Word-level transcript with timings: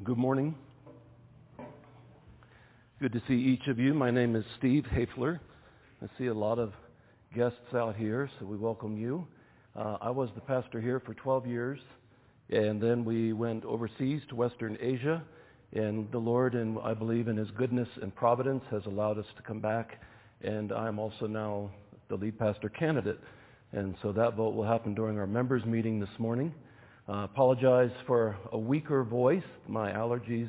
Good 0.00 0.16
morning. 0.16 0.54
Good 2.98 3.12
to 3.12 3.20
see 3.28 3.34
each 3.34 3.68
of 3.68 3.78
you. 3.78 3.92
My 3.92 4.10
name 4.10 4.34
is 4.34 4.44
Steve 4.56 4.86
Hafler. 4.90 5.38
I 6.02 6.06
see 6.16 6.28
a 6.28 6.34
lot 6.34 6.58
of 6.58 6.72
guests 7.36 7.74
out 7.74 7.94
here, 7.96 8.30
so 8.40 8.46
we 8.46 8.56
welcome 8.56 8.96
you. 8.96 9.26
Uh, 9.76 9.98
I 10.00 10.08
was 10.08 10.30
the 10.34 10.40
pastor 10.40 10.80
here 10.80 10.98
for 10.98 11.12
12 11.12 11.46
years, 11.46 11.78
and 12.48 12.82
then 12.82 13.04
we 13.04 13.34
went 13.34 13.66
overseas 13.66 14.22
to 14.30 14.34
Western 14.34 14.78
Asia, 14.80 15.22
and 15.74 16.10
the 16.10 16.18
Lord, 16.18 16.54
and 16.54 16.78
I 16.82 16.94
believe 16.94 17.28
in 17.28 17.36
His 17.36 17.50
goodness 17.50 17.88
and 18.00 18.16
providence, 18.16 18.64
has 18.70 18.86
allowed 18.86 19.18
us 19.18 19.26
to 19.36 19.42
come 19.42 19.60
back, 19.60 20.00
and 20.40 20.72
I'm 20.72 20.98
also 20.98 21.26
now 21.26 21.70
the 22.08 22.16
lead 22.16 22.38
pastor 22.38 22.70
candidate. 22.70 23.20
And 23.72 23.94
so 24.00 24.10
that 24.12 24.36
vote 24.36 24.54
will 24.54 24.66
happen 24.66 24.94
during 24.94 25.18
our 25.18 25.26
members' 25.26 25.66
meeting 25.66 26.00
this 26.00 26.18
morning. 26.18 26.54
Uh, 27.08 27.24
apologize 27.24 27.90
for 28.06 28.36
a 28.52 28.58
weaker 28.58 29.02
voice. 29.02 29.42
My 29.66 29.90
allergies 29.90 30.48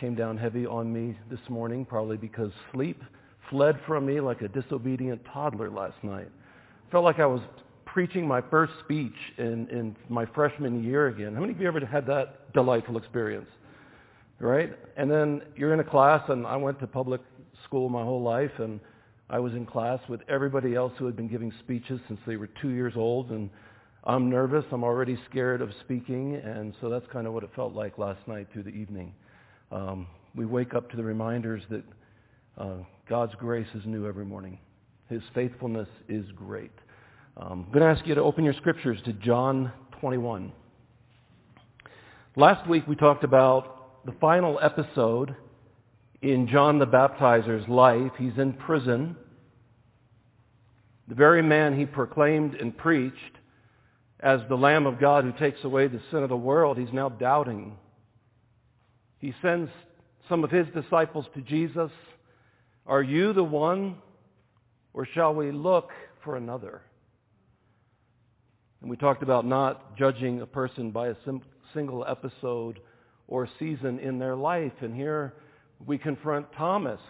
came 0.00 0.14
down 0.14 0.38
heavy 0.38 0.64
on 0.64 0.90
me 0.90 1.18
this 1.30 1.40
morning, 1.50 1.84
probably 1.84 2.16
because 2.16 2.50
sleep 2.72 3.02
fled 3.50 3.78
from 3.86 4.06
me 4.06 4.18
like 4.18 4.40
a 4.40 4.48
disobedient 4.48 5.20
toddler 5.30 5.70
last 5.70 6.02
night. 6.02 6.28
Felt 6.90 7.04
like 7.04 7.18
I 7.18 7.26
was 7.26 7.42
preaching 7.84 8.26
my 8.26 8.40
first 8.40 8.72
speech 8.82 9.12
in, 9.36 9.68
in 9.68 9.94
my 10.08 10.24
freshman 10.24 10.82
year 10.82 11.08
again. 11.08 11.34
How 11.34 11.40
many 11.40 11.52
of 11.52 11.60
you 11.60 11.68
ever 11.68 11.84
had 11.84 12.06
that 12.06 12.50
delightful 12.54 12.96
experience? 12.96 13.48
Right? 14.38 14.72
And 14.96 15.10
then 15.10 15.42
you're 15.56 15.74
in 15.74 15.80
a 15.80 15.84
class, 15.84 16.22
and 16.30 16.46
I 16.46 16.56
went 16.56 16.80
to 16.80 16.86
public 16.86 17.20
school 17.64 17.90
my 17.90 18.02
whole 18.02 18.22
life, 18.22 18.52
and 18.58 18.80
I 19.28 19.38
was 19.40 19.52
in 19.52 19.66
class 19.66 20.00
with 20.08 20.22
everybody 20.26 20.74
else 20.74 20.94
who 20.96 21.04
had 21.04 21.16
been 21.16 21.28
giving 21.28 21.52
speeches 21.60 22.00
since 22.08 22.18
they 22.26 22.36
were 22.36 22.48
two 22.62 22.70
years 22.70 22.94
old, 22.96 23.30
and 23.30 23.50
I'm 24.04 24.28
nervous. 24.28 24.64
I'm 24.72 24.82
already 24.82 25.16
scared 25.30 25.60
of 25.62 25.70
speaking, 25.84 26.34
and 26.34 26.74
so 26.80 26.88
that's 26.88 27.06
kind 27.12 27.24
of 27.28 27.34
what 27.34 27.44
it 27.44 27.50
felt 27.54 27.72
like 27.72 27.98
last 27.98 28.18
night 28.26 28.48
through 28.52 28.64
the 28.64 28.70
evening. 28.70 29.14
Um, 29.70 30.08
we 30.34 30.44
wake 30.44 30.74
up 30.74 30.90
to 30.90 30.96
the 30.96 31.04
reminders 31.04 31.62
that 31.70 31.84
uh, 32.58 32.78
God's 33.08 33.34
grace 33.36 33.68
is 33.74 33.82
new 33.86 34.08
every 34.08 34.24
morning. 34.24 34.58
His 35.08 35.22
faithfulness 35.34 35.88
is 36.08 36.24
great. 36.34 36.72
Um, 37.36 37.64
I'm 37.66 37.72
going 37.72 37.82
to 37.82 38.00
ask 38.00 38.04
you 38.04 38.16
to 38.16 38.22
open 38.22 38.42
your 38.42 38.54
scriptures 38.54 38.98
to 39.04 39.12
John 39.12 39.70
21. 40.00 40.50
Last 42.34 42.68
week 42.68 42.88
we 42.88 42.96
talked 42.96 43.22
about 43.22 44.04
the 44.04 44.12
final 44.20 44.58
episode 44.60 45.36
in 46.22 46.48
John 46.48 46.80
the 46.80 46.86
Baptizer's 46.86 47.68
life. 47.68 48.10
He's 48.18 48.36
in 48.36 48.52
prison. 48.54 49.14
The 51.06 51.14
very 51.14 51.42
man 51.42 51.78
he 51.78 51.86
proclaimed 51.86 52.54
and 52.56 52.76
preached 52.76 53.38
as 54.22 54.40
the 54.48 54.56
Lamb 54.56 54.86
of 54.86 55.00
God 55.00 55.24
who 55.24 55.32
takes 55.32 55.64
away 55.64 55.88
the 55.88 56.00
sin 56.10 56.22
of 56.22 56.28
the 56.28 56.36
world, 56.36 56.78
he's 56.78 56.92
now 56.92 57.08
doubting. 57.08 57.76
He 59.18 59.34
sends 59.42 59.70
some 60.28 60.44
of 60.44 60.50
his 60.50 60.66
disciples 60.68 61.26
to 61.34 61.40
Jesus. 61.42 61.90
Are 62.86 63.02
you 63.02 63.32
the 63.32 63.42
one, 63.42 63.96
or 64.94 65.06
shall 65.12 65.34
we 65.34 65.50
look 65.50 65.90
for 66.24 66.36
another? 66.36 66.82
And 68.80 68.88
we 68.88 68.96
talked 68.96 69.24
about 69.24 69.44
not 69.44 69.96
judging 69.96 70.40
a 70.40 70.46
person 70.46 70.92
by 70.92 71.08
a 71.08 71.14
sim- 71.24 71.42
single 71.74 72.04
episode 72.06 72.80
or 73.26 73.48
season 73.58 73.98
in 73.98 74.18
their 74.18 74.36
life. 74.36 74.72
And 74.80 74.94
here 74.94 75.34
we 75.84 75.98
confront 75.98 76.52
Thomas. 76.52 77.00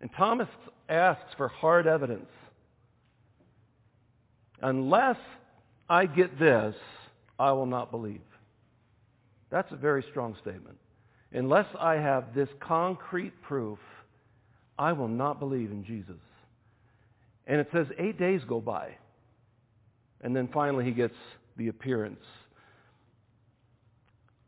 And 0.00 0.10
Thomas 0.16 0.48
asks 0.88 1.34
for 1.36 1.48
hard 1.48 1.86
evidence. 1.86 2.28
Unless 4.60 5.18
I 5.88 6.06
get 6.06 6.38
this, 6.38 6.74
I 7.38 7.52
will 7.52 7.66
not 7.66 7.90
believe. 7.90 8.20
That's 9.50 9.70
a 9.72 9.76
very 9.76 10.04
strong 10.10 10.36
statement. 10.40 10.76
Unless 11.32 11.66
I 11.78 11.94
have 11.94 12.34
this 12.34 12.48
concrete 12.60 13.32
proof, 13.42 13.78
I 14.78 14.92
will 14.92 15.08
not 15.08 15.40
believe 15.40 15.70
in 15.70 15.84
Jesus. 15.84 16.20
And 17.46 17.60
it 17.60 17.68
says 17.72 17.86
eight 17.98 18.18
days 18.18 18.42
go 18.46 18.60
by. 18.60 18.96
And 20.20 20.34
then 20.34 20.48
finally 20.52 20.84
he 20.84 20.90
gets 20.90 21.14
the 21.56 21.68
appearance. 21.68 22.24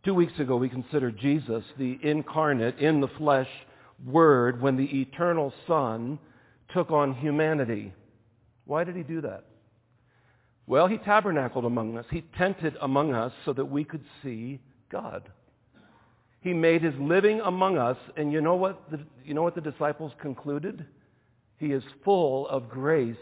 Two 0.05 0.15
weeks 0.15 0.39
ago 0.39 0.57
we 0.57 0.69
considered 0.69 1.19
Jesus, 1.19 1.65
the 1.79 1.99
incarnate, 2.03 2.79
in 2.79 3.01
the 3.01 3.09
flesh 3.09 3.49
Word, 4.07 4.63
when 4.63 4.77
the 4.77 5.01
eternal 5.01 5.53
Son 5.67 6.19
took 6.73 6.91
on 6.91 7.15
humanity. 7.15 7.93
Why 8.65 8.85
did 8.85 8.97
he 8.97 9.03
do 9.03 9.21
that? 9.23 9.45
Well, 10.71 10.87
he 10.87 10.99
tabernacled 10.99 11.65
among 11.65 11.99
us. 11.99 12.05
He 12.13 12.23
tented 12.39 12.77
among 12.81 13.13
us 13.13 13.33
so 13.45 13.53
that 13.55 13.65
we 13.65 13.83
could 13.83 14.05
see 14.23 14.61
God. 14.89 15.29
He 16.43 16.55
made 16.55 16.81
his 16.81 16.95
living 17.01 17.41
among 17.41 17.77
us, 17.77 17.97
and 18.17 18.33
you 18.33 18.41
know 18.41 18.55
what 18.55 18.89
the, 18.89 19.01
you 19.25 19.35
know 19.35 19.43
what 19.43 19.57
the 19.57 19.61
disciples 19.61 20.13
concluded? 20.23 20.87
He 21.57 21.73
is 21.73 21.83
full 22.05 22.47
of 22.47 22.69
grace 22.69 23.17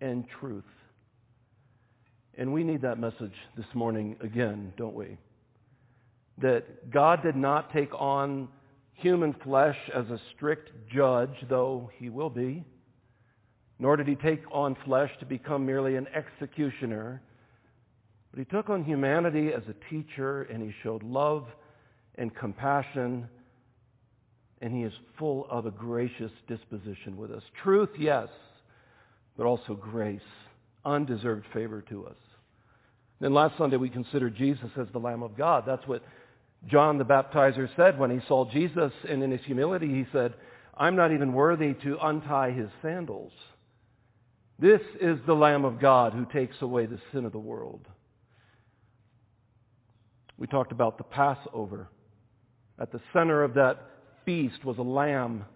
and 0.00 0.24
truth. 0.40 0.64
And 2.36 2.52
we 2.52 2.64
need 2.64 2.82
that 2.82 2.98
message 2.98 3.36
this 3.56 3.66
morning 3.74 4.16
again, 4.20 4.72
don't 4.76 4.96
we? 4.96 5.18
That 6.38 6.90
God 6.90 7.22
did 7.22 7.36
not 7.36 7.72
take 7.72 7.94
on 7.94 8.48
human 8.94 9.36
flesh 9.44 9.78
as 9.94 10.06
a 10.06 10.18
strict 10.34 10.68
judge, 10.92 11.46
though 11.48 11.92
he 11.96 12.08
will 12.08 12.30
be 12.30 12.64
nor 13.82 13.96
did 13.96 14.06
he 14.06 14.14
take 14.14 14.44
on 14.52 14.76
flesh 14.84 15.10
to 15.18 15.26
become 15.26 15.66
merely 15.66 15.96
an 15.96 16.06
executioner, 16.14 17.20
but 18.30 18.38
he 18.38 18.44
took 18.44 18.70
on 18.70 18.84
humanity 18.84 19.52
as 19.52 19.64
a 19.68 19.74
teacher 19.90 20.42
and 20.42 20.62
he 20.62 20.72
showed 20.84 21.02
love 21.02 21.46
and 22.14 22.32
compassion, 22.32 23.26
and 24.60 24.72
he 24.72 24.84
is 24.84 24.92
full 25.18 25.48
of 25.50 25.66
a 25.66 25.72
gracious 25.72 26.30
disposition 26.46 27.16
with 27.16 27.32
us. 27.32 27.42
Truth, 27.64 27.88
yes, 27.98 28.28
but 29.36 29.46
also 29.46 29.74
grace, 29.74 30.20
undeserved 30.84 31.44
favor 31.52 31.82
to 31.88 32.06
us. 32.06 32.14
Then 33.20 33.34
last 33.34 33.58
Sunday 33.58 33.78
we 33.78 33.90
considered 33.90 34.36
Jesus 34.36 34.70
as 34.80 34.86
the 34.92 35.00
Lamb 35.00 35.24
of 35.24 35.36
God. 35.36 35.64
That's 35.66 35.88
what 35.88 36.04
John 36.68 36.98
the 36.98 37.04
Baptizer 37.04 37.68
said 37.74 37.98
when 37.98 38.12
he 38.12 38.24
saw 38.28 38.48
Jesus, 38.48 38.92
and 39.08 39.24
in 39.24 39.32
his 39.32 39.44
humility 39.44 39.88
he 39.88 40.06
said, 40.12 40.34
I'm 40.76 40.94
not 40.94 41.12
even 41.12 41.32
worthy 41.32 41.74
to 41.82 41.98
untie 42.00 42.52
his 42.52 42.68
sandals. 42.80 43.32
This 44.62 44.80
is 45.00 45.18
the 45.26 45.34
Lamb 45.34 45.64
of 45.64 45.80
God 45.80 46.12
who 46.12 46.24
takes 46.24 46.54
away 46.62 46.86
the 46.86 47.00
sin 47.10 47.24
of 47.24 47.32
the 47.32 47.38
world. 47.38 47.84
We 50.38 50.46
talked 50.46 50.70
about 50.70 50.98
the 50.98 51.04
Passover. 51.04 51.88
At 52.78 52.92
the 52.92 53.00
center 53.12 53.42
of 53.42 53.54
that 53.54 53.80
feast 54.24 54.64
was 54.64 54.78
a 54.78 54.82
lamb. 54.82 55.46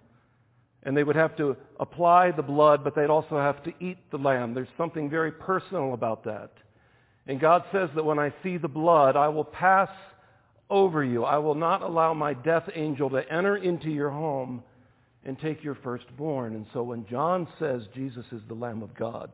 And 0.83 0.97
they 0.97 1.05
would 1.05 1.15
have 1.15 1.37
to 1.37 1.57
apply 1.79 2.33
the 2.33 2.43
blood, 2.43 2.83
but 2.83 2.97
they'd 2.97 3.09
also 3.09 3.39
have 3.39 3.63
to 3.63 3.73
eat 3.79 3.99
the 4.11 4.19
lamb. 4.19 4.55
There's 4.55 4.67
something 4.77 5.09
very 5.09 5.31
personal 5.31 5.95
about 5.95 6.25
that. 6.25 6.51
And 7.29 7.39
God 7.39 7.63
says 7.71 7.91
that 7.95 8.05
when 8.05 8.19
I 8.19 8.35
see 8.43 8.57
the 8.57 8.67
blood, 8.67 9.15
I 9.15 9.29
will 9.29 9.45
pass 9.45 9.91
over 10.69 11.05
you. 11.05 11.23
I 11.23 11.39
will 11.39 11.55
not 11.55 11.81
allow 11.81 12.13
my 12.13 12.35
death 12.35 12.69
angel 12.75 13.11
to 13.11 13.33
enter 13.33 13.57
into 13.57 13.89
your 13.89 14.11
home 14.11 14.65
and 15.27 15.39
take 15.41 15.65
your 15.65 15.75
firstborn. 15.83 16.55
And 16.55 16.67
so 16.73 16.85
when 16.85 17.05
John 17.11 17.49
says 17.59 17.83
Jesus 17.95 18.25
is 18.31 18.41
the 18.47 18.55
Lamb 18.55 18.83
of 18.83 18.95
God 18.95 19.31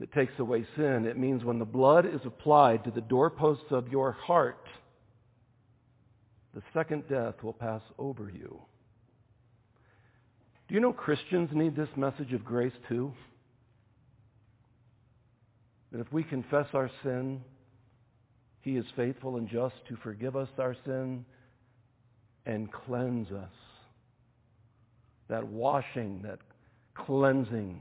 that 0.00 0.12
takes 0.12 0.32
away 0.38 0.66
sin, 0.76 1.06
it 1.06 1.16
means 1.16 1.44
when 1.44 1.60
the 1.60 1.64
blood 1.64 2.04
is 2.04 2.20
applied 2.24 2.84
to 2.84 2.90
the 2.90 3.00
doorposts 3.00 3.70
of 3.70 3.88
your 3.88 4.12
heart, 4.12 4.66
the 6.54 6.62
second 6.74 7.04
death 7.08 7.34
will 7.42 7.52
pass 7.52 7.82
over 7.98 8.28
you. 8.28 8.60
Do 10.68 10.74
you 10.74 10.80
know 10.80 10.92
Christians 10.92 11.50
need 11.52 11.76
this 11.76 11.88
message 11.96 12.32
of 12.32 12.44
grace 12.44 12.72
too? 12.88 13.12
That 15.92 16.00
if 16.00 16.12
we 16.12 16.24
confess 16.24 16.66
our 16.74 16.90
sin, 17.04 17.42
He 18.62 18.76
is 18.76 18.84
faithful 18.96 19.36
and 19.36 19.48
just 19.48 19.76
to 19.88 19.96
forgive 20.02 20.34
us 20.34 20.48
our 20.58 20.74
sin 20.84 21.24
and 22.44 22.72
cleanse 22.72 23.30
us 23.30 23.52
that 25.28 25.46
washing, 25.46 26.22
that 26.22 26.38
cleansing. 26.94 27.80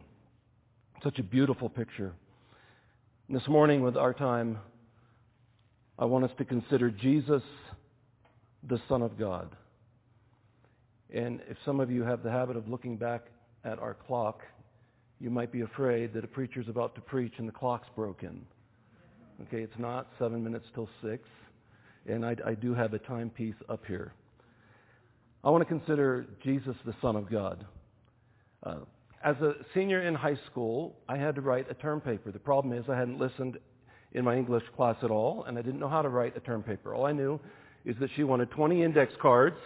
Such 1.03 1.19
a 1.19 1.23
beautiful 1.23 1.69
picture. 1.69 2.13
And 3.27 3.37
this 3.37 3.47
morning, 3.47 3.81
with 3.81 3.97
our 3.97 4.13
time, 4.13 4.57
I 5.97 6.05
want 6.05 6.25
us 6.25 6.31
to 6.37 6.45
consider 6.45 6.89
Jesus, 6.89 7.43
the 8.67 8.79
Son 8.89 9.01
of 9.01 9.17
God. 9.17 9.55
And 11.13 11.39
if 11.49 11.57
some 11.65 11.79
of 11.79 11.89
you 11.89 12.03
have 12.03 12.23
the 12.23 12.31
habit 12.31 12.57
of 12.57 12.67
looking 12.67 12.97
back 12.97 13.27
at 13.63 13.79
our 13.79 13.93
clock, 13.93 14.41
you 15.19 15.29
might 15.29 15.51
be 15.51 15.61
afraid 15.61 16.13
that 16.13 16.23
a 16.23 16.27
preacher's 16.27 16.67
about 16.67 16.95
to 16.95 17.01
preach 17.01 17.33
and 17.37 17.47
the 17.47 17.53
clock's 17.53 17.87
broken. 17.95 18.45
Okay, 19.43 19.61
it's 19.61 19.79
not 19.79 20.07
seven 20.19 20.43
minutes 20.43 20.65
till 20.73 20.89
six, 21.03 21.23
and 22.05 22.25
I, 22.25 22.35
I 22.45 22.53
do 22.53 22.73
have 22.73 22.93
a 22.93 22.99
timepiece 22.99 23.55
up 23.69 23.85
here. 23.85 24.13
I 25.45 25.51
want 25.51 25.61
to 25.61 25.65
consider 25.65 26.25
Jesus 26.43 26.75
the 26.87 26.95
Son 27.03 27.15
of 27.15 27.29
God. 27.29 27.63
Uh, 28.63 28.77
as 29.23 29.35
a 29.41 29.53
senior 29.75 30.01
in 30.01 30.15
high 30.15 30.39
school, 30.49 30.95
I 31.07 31.17
had 31.17 31.35
to 31.35 31.41
write 31.41 31.69
a 31.69 31.75
term 31.75 32.01
paper. 32.01 32.31
The 32.31 32.39
problem 32.39 32.75
is 32.75 32.85
I 32.89 32.97
hadn't 32.97 33.19
listened 33.19 33.59
in 34.13 34.25
my 34.25 34.35
English 34.35 34.63
class 34.75 34.95
at 35.03 35.11
all, 35.11 35.43
and 35.43 35.59
I 35.59 35.61
didn't 35.61 35.79
know 35.79 35.87
how 35.87 36.01
to 36.01 36.09
write 36.09 36.35
a 36.35 36.39
term 36.39 36.63
paper. 36.63 36.95
All 36.95 37.05
I 37.05 37.11
knew 37.11 37.39
is 37.85 37.95
that 37.99 38.09
she 38.15 38.23
wanted 38.23 38.49
20 38.49 38.81
index 38.81 39.13
cards 39.21 39.57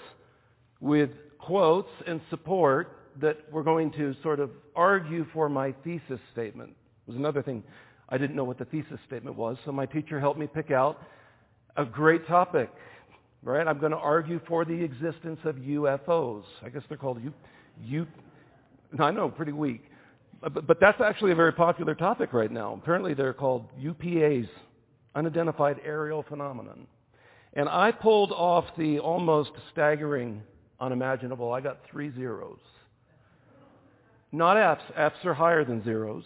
with 0.81 1.11
quotes 1.37 1.91
and 2.05 2.19
support 2.29 2.97
that 3.21 3.49
were 3.49 3.63
going 3.63 3.89
to 3.93 4.13
sort 4.21 4.41
of 4.41 4.51
argue 4.75 5.25
for 5.31 5.47
my 5.47 5.73
thesis 5.85 6.19
statement. 6.33 6.71
It 7.07 7.11
was 7.11 7.15
another 7.15 7.41
thing. 7.41 7.63
I 8.09 8.17
didn't 8.17 8.35
know 8.35 8.43
what 8.43 8.57
the 8.57 8.65
thesis 8.65 8.99
statement 9.07 9.37
was, 9.37 9.55
so 9.63 9.71
my 9.71 9.85
teacher 9.85 10.19
helped 10.19 10.41
me 10.41 10.47
pick 10.47 10.71
out 10.71 11.01
a 11.77 11.85
great 11.85 12.27
topic. 12.27 12.69
Right? 13.41 13.68
I'm 13.68 13.80
going 13.80 13.91
to 13.91 13.97
argue 13.97 14.41
for 14.47 14.65
the 14.65 14.74
existence 14.74 15.39
of 15.45 15.56
UFOs. 15.56 16.44
I 16.63 16.69
guess 16.69 16.83
they're 16.89 16.97
called 16.97 17.21
U. 17.24 17.33
U 17.83 18.07
I 19.00 19.12
know, 19.12 19.30
pretty 19.30 19.51
weak. 19.51 19.83
But, 20.41 20.65
but 20.65 20.80
that's 20.80 21.00
actually 21.01 21.31
a 21.31 21.36
very 21.36 21.51
popular 21.51 21.95
topic 21.95 22.33
right 22.33 22.51
now. 22.51 22.74
Apparently 22.81 23.13
they're 23.13 23.33
called 23.33 23.68
UPAs, 23.80 24.47
unidentified 25.15 25.80
aerial 25.86 26.24
phenomenon. 26.24 26.88
And 27.53 27.68
I 27.68 27.91
pulled 27.91 28.31
off 28.31 28.65
the 28.77 29.00
almost 29.00 29.51
staggering 29.71 30.44
unimaginable. 30.80 31.51
I 31.51 31.62
got 31.62 31.80
three 31.92 32.13
zeros. 32.15 32.59
Not 34.31 34.57
F's. 34.57 34.83
F's 34.95 35.25
are 35.25 35.33
higher 35.33 35.65
than 35.65 35.83
zeros. 35.83 36.24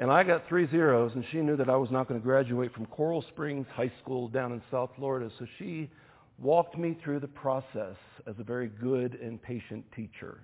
And 0.00 0.10
I 0.10 0.24
got 0.24 0.48
three 0.48 0.66
zeros, 0.70 1.12
and 1.14 1.22
she 1.30 1.42
knew 1.42 1.56
that 1.56 1.68
I 1.68 1.76
was 1.76 1.90
not 1.90 2.08
going 2.08 2.18
to 2.18 2.24
graduate 2.24 2.72
from 2.72 2.86
Coral 2.86 3.22
Springs 3.28 3.66
High 3.74 3.92
School 4.02 4.28
down 4.28 4.50
in 4.50 4.62
South 4.70 4.88
Florida. 4.96 5.30
So 5.38 5.44
she 5.58 5.90
walked 6.38 6.78
me 6.78 6.96
through 7.04 7.20
the 7.20 7.28
process 7.28 7.96
as 8.26 8.34
a 8.38 8.42
very 8.42 8.68
good 8.68 9.18
and 9.20 9.40
patient 9.42 9.84
teacher. 9.94 10.40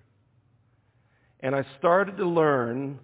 And 1.40 1.54
I 1.56 1.64
started 1.78 2.18
to 2.18 2.26
learn 2.26 2.98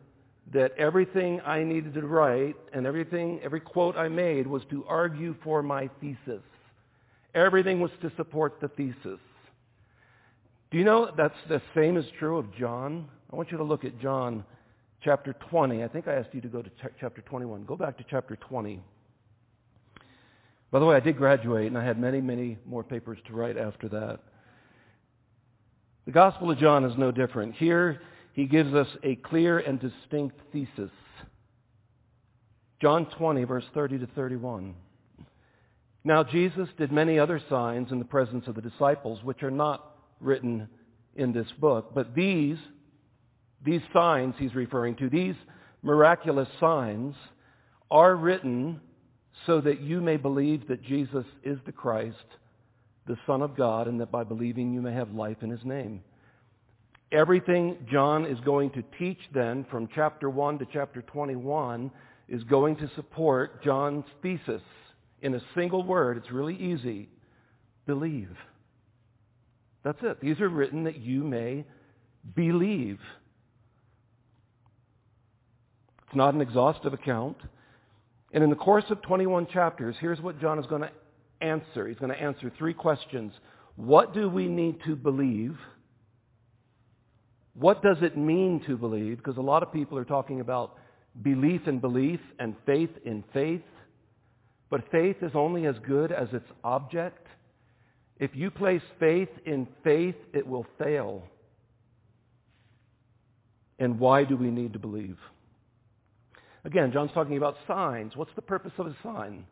that 0.53 0.73
everything 0.77 1.41
I 1.41 1.63
needed 1.63 1.95
to 1.95 2.07
write 2.07 2.57
and 2.75 2.87
everything, 2.87 3.41
every 3.43 3.61
quote 3.61 3.97
I 3.97 4.09
made 4.09 4.47
was 4.47 4.63
to 4.69 4.85
argue 4.87 5.35
for 5.43 5.63
my 5.63 5.89
thesis. 6.03 6.43
Everything 7.35 7.81
was 7.81 7.93
to 8.03 8.13
support 8.19 8.61
the 8.61 8.69
thesis. 8.69 9.21
Do 10.71 10.77
you 10.77 10.85
know 10.85 11.11
that's 11.17 11.35
the 11.49 11.63
same 11.75 11.97
is 11.97 12.05
true 12.19 12.37
of 12.37 12.55
John? 12.55 13.09
I 13.33 13.37
want 13.37 13.51
you 13.51 13.57
to 13.57 13.65
look 13.65 13.87
at 13.87 13.99
John 14.01 14.45
chapter 15.03 15.35
20. 15.51 15.83
I 15.83 15.89
think 15.89 16.09
I 16.09 16.15
asked 16.15 16.31
you 16.33 16.41
to 16.41 16.49
go 16.49 16.63
to 16.63 16.71
ch- 16.71 16.93
chapter 17.01 17.21
21. 17.23 17.65
Go 17.65 17.77
back 17.77 17.99
to 17.99 18.05
chapter 18.09 18.37
20. 18.37 18.81
By 20.71 20.79
the 20.79 20.87
way, 20.87 20.97
I 20.97 21.01
did 21.01 21.17
graduate 21.17 21.67
and 21.67 21.77
I 21.77 21.85
had 21.85 21.99
many, 21.99 22.21
many 22.21 22.59
more 22.67 22.83
papers 22.83 23.19
to 23.27 23.35
write 23.35 23.57
after 23.59 23.89
that. 23.91 24.21
The 26.07 26.13
Gospel 26.13 26.51
of 26.51 26.59
John 26.59 26.85
is 26.85 26.97
no 26.97 27.13
different. 27.13 27.55
Here, 27.55 28.01
he 28.33 28.47
gives 28.47 28.73
us 28.75 28.89
a 29.03 29.17
clear 29.17 29.59
and 29.59 29.79
distinct 29.79 30.37
thesis. 30.53 30.91
John 32.81 33.07
20, 33.19 33.45
verse 33.45 33.65
30 33.75 33.99
to 33.99 34.07
31. 34.09 34.75
Now 36.05 36.25
Jesus 36.25 36.69
did 36.79 36.91
many 36.91 37.19
other 37.19 37.41
signs 37.49 37.93
in 37.93 37.99
the 37.99 38.05
presence 38.05 38.49
of 38.49 38.57
the 38.57 38.63
disciples, 38.63 39.23
which 39.23 39.43
are 39.43 39.53
not 39.53 39.97
written 40.21 40.69
in 41.15 41.33
this 41.33 41.47
book. 41.61 41.93
But 41.95 42.15
these, 42.15 42.57
these 43.65 43.83
signs 43.93 44.35
he's 44.39 44.55
referring 44.55 44.97
to, 44.97 45.09
these 45.09 45.35
miraculous 45.83 46.49
signs 46.59 47.15
are 47.91 48.17
written 48.17 48.81
so 49.47 49.61
that 49.61 49.81
you 49.81 50.01
may 50.01 50.17
believe 50.17 50.69
that 50.69 50.83
Jesus 50.83 51.25
is 51.43 51.59
the 51.67 51.73
Christ, 51.73 52.17
the 53.07 53.17
Son 53.27 53.43
of 53.43 53.57
God, 53.57 53.89
and 53.89 54.01
that 54.01 54.11
by 54.11 54.25
believing 54.25 54.73
you 54.73 54.81
may 54.81 54.93
have 54.93 55.13
life 55.13 55.39
in 55.43 55.51
his 55.51 55.65
name. 55.65 56.03
Everything 57.11 57.77
John 57.91 58.25
is 58.25 58.39
going 58.41 58.71
to 58.71 58.83
teach 58.99 59.19
then 59.35 59.67
from 59.71 59.89
chapter 59.95 60.31
1 60.31 60.59
to 60.61 60.67
chapter 60.73 61.03
21 61.03 61.91
is 62.29 62.43
going 62.45 62.77
to 62.77 62.91
support 62.95 63.63
John's 63.63 64.05
thesis 64.23 64.63
in 65.21 65.35
a 65.35 65.41
single 65.55 65.83
word. 65.83 66.17
It's 66.17 66.31
really 66.31 66.57
easy. 66.57 67.09
Believe. 67.87 68.31
That's 69.85 69.99
it. 70.03 70.21
These 70.21 70.41
are 70.41 70.49
written 70.49 70.85
that 70.85 71.01
you 71.01 71.23
may 71.23 71.67
believe. 72.35 72.99
It's 76.13 76.17
not 76.19 76.35
an 76.35 76.43
exhaustive 76.43 76.93
account. 76.93 77.39
And 78.35 78.45
in 78.45 78.51
the 78.51 78.57
course 78.57 78.85
of 78.91 79.01
21 79.01 79.47
chapters, 79.47 79.97
here's 79.99 80.21
what 80.21 80.39
John 80.43 80.59
is 80.59 80.67
going 80.67 80.83
to 80.83 80.91
answer. 81.41 81.89
He's 81.89 81.97
going 81.97 82.13
to 82.13 82.21
answer 82.21 82.53
three 82.59 82.75
questions. 82.75 83.33
What 83.77 84.13
do 84.13 84.29
we 84.29 84.47
need 84.47 84.77
to 84.85 84.95
believe? 84.95 85.57
What 87.55 87.83
does 87.83 87.97
it 88.03 88.15
mean 88.15 88.63
to 88.67 88.77
believe? 88.77 89.17
Because 89.17 89.39
a 89.39 89.41
lot 89.43 89.63
of 89.63 89.73
people 89.73 89.97
are 89.97 90.05
talking 90.05 90.41
about 90.41 90.77
belief 91.23 91.63
in 91.67 91.79
belief 91.79 92.21
and 92.39 92.57
faith 92.67 92.91
in 93.07 93.25
faith. 93.33 93.63
But 94.69 94.91
faith 94.93 95.17
is 95.23 95.33
only 95.35 95.65
as 95.65 95.77
good 95.79 96.13
as 96.13 96.29
its 96.35 96.49
object. 96.63 97.27
If 98.19 98.33
you 98.35 98.51
place 98.51 98.83
faith 99.01 99.31
in 99.47 99.67
faith, 99.83 100.17
it 100.35 100.47
will 100.47 100.67
fail. 100.79 101.23
And 103.79 103.99
why 103.99 104.25
do 104.25 104.37
we 104.37 104.51
need 104.51 104.75
to 104.75 104.79
believe? 104.79 105.17
Again, 106.65 106.93
John's 106.93 107.11
talking 107.13 107.37
about 107.37 107.57
signs. 107.67 108.17
What's 108.17 108.35
the 108.37 108.43
purpose 108.43 108.73
of 108.79 108.87
a 108.87 108.97
sign? 109.03 109.45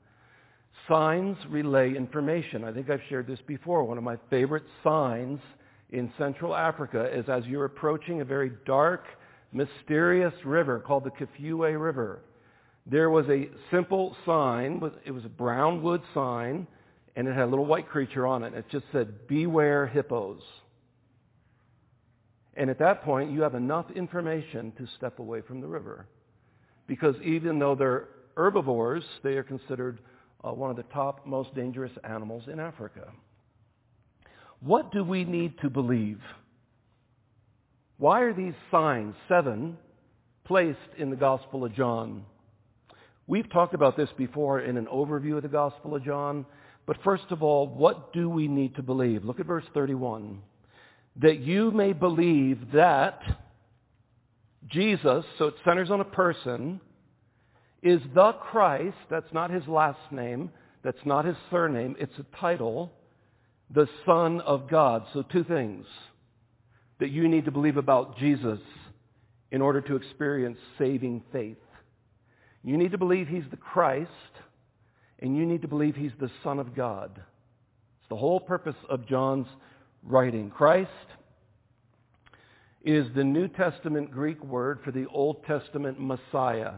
Signs 0.88 1.36
relay 1.48 1.94
information. 1.94 2.64
I 2.64 2.72
think 2.72 2.88
I've 2.88 3.02
shared 3.08 3.26
this 3.26 3.40
before. 3.46 3.84
One 3.84 3.98
of 3.98 4.04
my 4.04 4.16
favorite 4.28 4.62
signs 4.84 5.40
in 5.90 6.12
Central 6.16 6.54
Africa 6.54 7.10
is 7.12 7.28
as 7.28 7.44
you're 7.46 7.64
approaching 7.64 8.20
a 8.20 8.24
very 8.24 8.52
dark, 8.64 9.04
mysterious 9.52 10.34
river 10.44 10.78
called 10.78 11.04
the 11.04 11.10
Kafue 11.10 11.80
River. 11.80 12.20
There 12.86 13.10
was 13.10 13.26
a 13.28 13.50
simple 13.72 14.16
sign. 14.24 14.80
It 15.04 15.10
was 15.10 15.24
a 15.24 15.28
brown 15.28 15.82
wood 15.82 16.02
sign, 16.14 16.66
and 17.16 17.26
it 17.26 17.34
had 17.34 17.44
a 17.44 17.46
little 17.50 17.66
white 17.66 17.88
creature 17.88 18.26
on 18.26 18.44
it. 18.44 18.54
It 18.54 18.66
just 18.70 18.86
said, 18.92 19.26
Beware 19.26 19.88
hippos. 19.88 20.40
And 22.54 22.70
at 22.70 22.78
that 22.78 23.02
point, 23.02 23.32
you 23.32 23.42
have 23.42 23.54
enough 23.54 23.90
information 23.90 24.72
to 24.78 24.86
step 24.96 25.18
away 25.18 25.40
from 25.40 25.60
the 25.60 25.66
river 25.66 26.06
because 26.90 27.14
even 27.22 27.60
though 27.60 27.76
they're 27.76 28.08
herbivores, 28.36 29.04
they 29.22 29.34
are 29.34 29.44
considered 29.44 30.00
uh, 30.42 30.50
one 30.50 30.70
of 30.70 30.76
the 30.76 30.82
top 30.92 31.24
most 31.24 31.54
dangerous 31.54 31.92
animals 32.02 32.42
in 32.52 32.58
Africa. 32.58 33.12
What 34.58 34.90
do 34.90 35.04
we 35.04 35.24
need 35.24 35.56
to 35.60 35.70
believe? 35.70 36.18
Why 37.98 38.22
are 38.22 38.34
these 38.34 38.54
signs, 38.72 39.14
seven, 39.28 39.78
placed 40.44 40.78
in 40.98 41.10
the 41.10 41.16
Gospel 41.16 41.64
of 41.64 41.72
John? 41.76 42.24
We've 43.28 43.48
talked 43.48 43.74
about 43.74 43.96
this 43.96 44.10
before 44.18 44.58
in 44.58 44.76
an 44.76 44.86
overview 44.86 45.36
of 45.36 45.44
the 45.44 45.48
Gospel 45.48 45.94
of 45.94 46.04
John, 46.04 46.44
but 46.86 46.96
first 47.04 47.30
of 47.30 47.44
all, 47.44 47.68
what 47.68 48.12
do 48.12 48.28
we 48.28 48.48
need 48.48 48.74
to 48.74 48.82
believe? 48.82 49.24
Look 49.24 49.38
at 49.38 49.46
verse 49.46 49.66
31. 49.74 50.42
That 51.22 51.38
you 51.38 51.70
may 51.70 51.92
believe 51.92 52.72
that 52.72 53.20
Jesus, 54.68 55.24
so 55.38 55.46
it 55.46 55.54
centers 55.64 55.90
on 55.90 56.00
a 56.00 56.04
person, 56.04 56.80
is 57.82 58.00
the 58.14 58.32
Christ, 58.32 58.96
that's 59.08 59.32
not 59.32 59.50
his 59.50 59.66
last 59.66 60.12
name, 60.12 60.50
that's 60.82 61.04
not 61.04 61.24
his 61.24 61.36
surname, 61.50 61.96
it's 61.98 62.18
a 62.18 62.36
title, 62.36 62.92
the 63.70 63.88
Son 64.04 64.40
of 64.40 64.68
God. 64.68 65.04
So 65.12 65.22
two 65.22 65.44
things 65.44 65.86
that 66.98 67.10
you 67.10 67.28
need 67.28 67.46
to 67.46 67.50
believe 67.50 67.76
about 67.76 68.18
Jesus 68.18 68.60
in 69.50 69.62
order 69.62 69.80
to 69.80 69.96
experience 69.96 70.58
saving 70.78 71.22
faith. 71.32 71.56
You 72.62 72.76
need 72.76 72.92
to 72.92 72.98
believe 72.98 73.28
he's 73.28 73.48
the 73.50 73.56
Christ, 73.56 74.10
and 75.18 75.36
you 75.36 75.46
need 75.46 75.62
to 75.62 75.68
believe 75.68 75.96
he's 75.96 76.12
the 76.20 76.30
Son 76.44 76.58
of 76.58 76.76
God. 76.76 77.10
It's 77.16 78.08
the 78.10 78.16
whole 78.16 78.40
purpose 78.40 78.76
of 78.88 79.08
John's 79.08 79.46
writing. 80.02 80.50
Christ 80.50 80.90
is 82.82 83.06
the 83.14 83.24
New 83.24 83.46
Testament 83.48 84.10
Greek 84.10 84.42
word 84.42 84.80
for 84.84 84.90
the 84.90 85.06
Old 85.12 85.44
Testament 85.44 86.00
Messiah. 86.00 86.74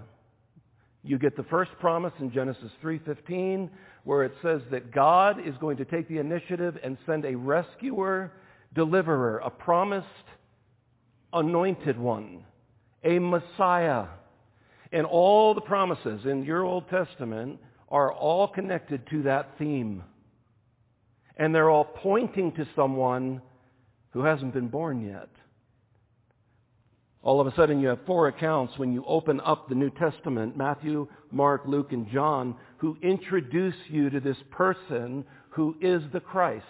You 1.05 1.19
get 1.19 1.37
the 1.37 1.45
first 1.45 1.71
promise 1.81 2.13
in 2.19 2.33
Genesis 2.33 2.73
3:15 2.81 3.71
where 4.05 4.25
it 4.25 4.33
says 4.43 4.63
that 4.71 4.91
God 4.91 5.39
is 5.47 5.57
going 5.59 5.77
to 5.77 5.85
take 5.85 6.09
the 6.09 6.19
initiative 6.19 6.77
and 6.83 6.99
send 7.07 7.25
a 7.25 7.37
rescuer, 7.37 8.33
deliverer, 8.75 9.39
a 9.39 9.51
promised 9.51 10.07
anointed 11.33 11.99
one, 11.99 12.45
a 13.05 13.19
Messiah. 13.19 14.07
And 14.91 15.07
all 15.07 15.55
the 15.55 15.61
promises 15.61 16.27
in 16.27 16.45
your 16.45 16.65
Old 16.65 16.89
Testament 16.89 17.61
are 17.89 18.13
all 18.13 18.49
connected 18.49 19.07
to 19.11 19.23
that 19.23 19.57
theme. 19.59 20.03
And 21.37 21.55
they're 21.55 21.71
all 21.71 21.85
pointing 21.85 22.53
to 22.53 22.67
someone 22.75 23.41
who 24.11 24.25
hasn't 24.25 24.53
been 24.53 24.69
born 24.69 25.01
yet 25.01 25.29
all 27.23 27.41
of 27.41 27.47
a 27.47 27.55
sudden 27.55 27.81
you 27.81 27.89
have 27.89 28.05
four 28.05 28.29
accounts 28.29 28.77
when 28.79 28.93
you 28.93 29.05
open 29.07 29.41
up 29.45 29.69
the 29.69 29.77
New 29.77 29.91
Testament, 29.91 30.57
Matthew, 30.57 31.07
Mark, 31.31 31.63
Luke, 31.67 31.93
and 31.93 32.11
John, 32.11 32.57
who 32.79 32.97
introduce 33.01 33.77
you 33.89 34.11
to 34.11 34.19
this 34.19 34.37
person 34.51 35.25
who 35.51 35.77
is 35.81 36.03
the 36.13 36.21
Christ. 36.21 36.65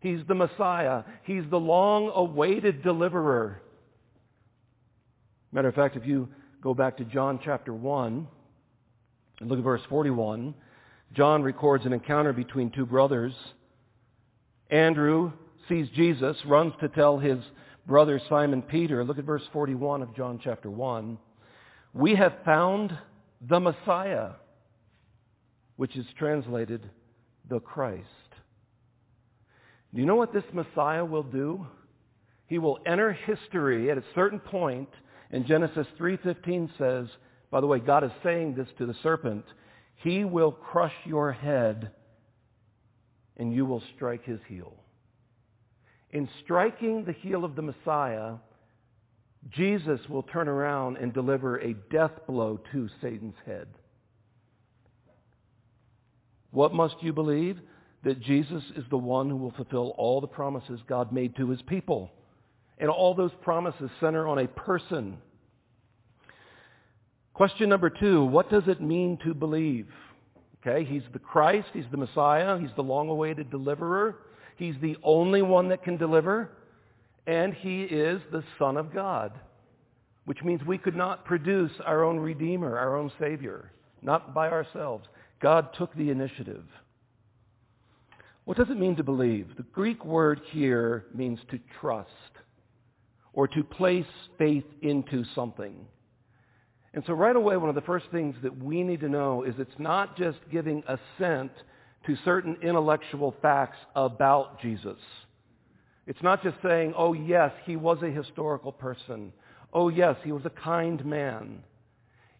He's 0.00 0.20
the 0.26 0.34
Messiah. 0.34 1.04
He's 1.22 1.44
the 1.48 1.60
long-awaited 1.60 2.82
deliverer. 2.82 3.62
Matter 5.52 5.68
of 5.68 5.74
fact, 5.74 5.96
if 5.96 6.04
you 6.04 6.28
go 6.60 6.74
back 6.74 6.96
to 6.96 7.04
John 7.04 7.38
chapter 7.42 7.72
1 7.72 8.26
and 9.40 9.48
look 9.48 9.58
at 9.58 9.64
verse 9.64 9.82
41, 9.88 10.54
John 11.14 11.42
records 11.44 11.86
an 11.86 11.92
encounter 11.92 12.32
between 12.32 12.70
two 12.70 12.84
brothers. 12.84 13.32
Andrew 14.70 15.32
sees 15.68 15.88
Jesus, 15.94 16.36
runs 16.44 16.72
to 16.80 16.88
tell 16.88 17.18
his 17.18 17.38
brother 17.86 18.20
Simon 18.28 18.62
Peter. 18.62 19.04
Look 19.04 19.18
at 19.18 19.24
verse 19.24 19.42
41 19.52 20.02
of 20.02 20.14
John 20.16 20.40
chapter 20.42 20.70
1. 20.70 21.18
We 21.92 22.14
have 22.14 22.34
found 22.44 22.96
the 23.40 23.60
Messiah, 23.60 24.30
which 25.76 25.96
is 25.96 26.06
translated 26.18 26.88
the 27.48 27.60
Christ. 27.60 28.08
Do 29.92 30.00
you 30.00 30.06
know 30.06 30.16
what 30.16 30.32
this 30.32 30.44
Messiah 30.52 31.04
will 31.04 31.22
do? 31.22 31.66
He 32.46 32.58
will 32.58 32.78
enter 32.86 33.12
history 33.12 33.90
at 33.90 33.98
a 33.98 34.04
certain 34.14 34.40
point. 34.40 34.88
point, 34.88 34.88
and 35.30 35.46
Genesis 35.46 35.86
3:15 35.98 36.70
says, 36.78 37.08
by 37.50 37.60
the 37.60 37.66
way, 37.66 37.80
God 37.80 38.04
is 38.04 38.12
saying 38.22 38.54
this 38.54 38.68
to 38.78 38.86
the 38.86 38.94
serpent, 39.02 39.44
he 39.96 40.24
will 40.24 40.52
crush 40.52 40.94
your 41.04 41.32
head 41.32 41.90
and 43.36 43.52
you 43.52 43.66
will 43.66 43.82
strike 43.96 44.24
his 44.24 44.40
heel. 44.48 44.83
In 46.14 46.28
striking 46.44 47.04
the 47.04 47.12
heel 47.12 47.44
of 47.44 47.56
the 47.56 47.62
Messiah, 47.62 48.34
Jesus 49.50 50.00
will 50.08 50.22
turn 50.22 50.48
around 50.48 50.96
and 50.96 51.12
deliver 51.12 51.58
a 51.58 51.74
death 51.90 52.12
blow 52.28 52.60
to 52.72 52.88
Satan's 53.02 53.34
head. 53.44 53.66
What 56.52 56.72
must 56.72 56.94
you 57.00 57.12
believe? 57.12 57.58
That 58.04 58.20
Jesus 58.20 58.62
is 58.76 58.84
the 58.90 58.96
one 58.96 59.28
who 59.28 59.36
will 59.36 59.50
fulfill 59.50 59.92
all 59.98 60.20
the 60.20 60.28
promises 60.28 60.78
God 60.86 61.10
made 61.10 61.34
to 61.36 61.50
his 61.50 61.60
people. 61.62 62.12
And 62.78 62.88
all 62.88 63.14
those 63.14 63.32
promises 63.42 63.90
center 63.98 64.28
on 64.28 64.38
a 64.38 64.46
person. 64.46 65.16
Question 67.32 67.68
number 67.68 67.90
two, 67.90 68.24
what 68.24 68.50
does 68.50 68.68
it 68.68 68.80
mean 68.80 69.18
to 69.24 69.34
believe? 69.34 69.88
Okay, 70.64 70.84
he's 70.84 71.02
the 71.12 71.18
Christ, 71.18 71.68
he's 71.72 71.84
the 71.90 71.96
Messiah, 71.96 72.56
he's 72.58 72.70
the 72.76 72.82
long-awaited 72.82 73.50
deliverer, 73.50 74.16
he's 74.56 74.76
the 74.80 74.96
only 75.02 75.42
one 75.42 75.68
that 75.68 75.82
can 75.82 75.96
deliver, 75.96 76.50
and 77.26 77.54
he 77.54 77.82
is 77.82 78.20
the 78.32 78.44
Son 78.58 78.76
of 78.76 78.92
God, 78.92 79.32
which 80.24 80.42
means 80.42 80.62
we 80.64 80.78
could 80.78 80.96
not 80.96 81.24
produce 81.24 81.72
our 81.84 82.04
own 82.04 82.18
Redeemer, 82.18 82.78
our 82.78 82.96
own 82.96 83.10
Savior, 83.18 83.70
not 84.02 84.34
by 84.34 84.48
ourselves. 84.48 85.06
God 85.40 85.68
took 85.74 85.94
the 85.94 86.10
initiative. 86.10 86.64
What 88.44 88.56
does 88.56 88.70
it 88.70 88.78
mean 88.78 88.96
to 88.96 89.02
believe? 89.02 89.48
The 89.56 89.62
Greek 89.62 90.04
word 90.04 90.40
here 90.50 91.06
means 91.14 91.38
to 91.50 91.58
trust 91.80 92.10
or 93.32 93.48
to 93.48 93.64
place 93.64 94.06
faith 94.38 94.64
into 94.82 95.24
something. 95.34 95.86
And 96.92 97.02
so 97.06 97.14
right 97.14 97.34
away, 97.34 97.56
one 97.56 97.68
of 97.68 97.74
the 97.74 97.80
first 97.80 98.06
things 98.12 98.36
that 98.42 98.62
we 98.62 98.82
need 98.82 99.00
to 99.00 99.08
know 99.08 99.42
is 99.42 99.54
it's 99.58 99.78
not 99.78 100.16
just 100.16 100.38
giving 100.52 100.84
assent 100.86 101.50
to 102.06 102.16
certain 102.24 102.56
intellectual 102.62 103.34
facts 103.40 103.78
about 103.94 104.60
Jesus. 104.60 104.98
It's 106.06 106.22
not 106.22 106.42
just 106.42 106.56
saying, 106.62 106.94
oh 106.96 107.12
yes, 107.12 107.52
he 107.64 107.76
was 107.76 107.98
a 108.02 108.10
historical 108.10 108.72
person. 108.72 109.32
Oh 109.72 109.88
yes, 109.88 110.16
he 110.22 110.32
was 110.32 110.44
a 110.44 110.50
kind 110.50 111.04
man. 111.04 111.62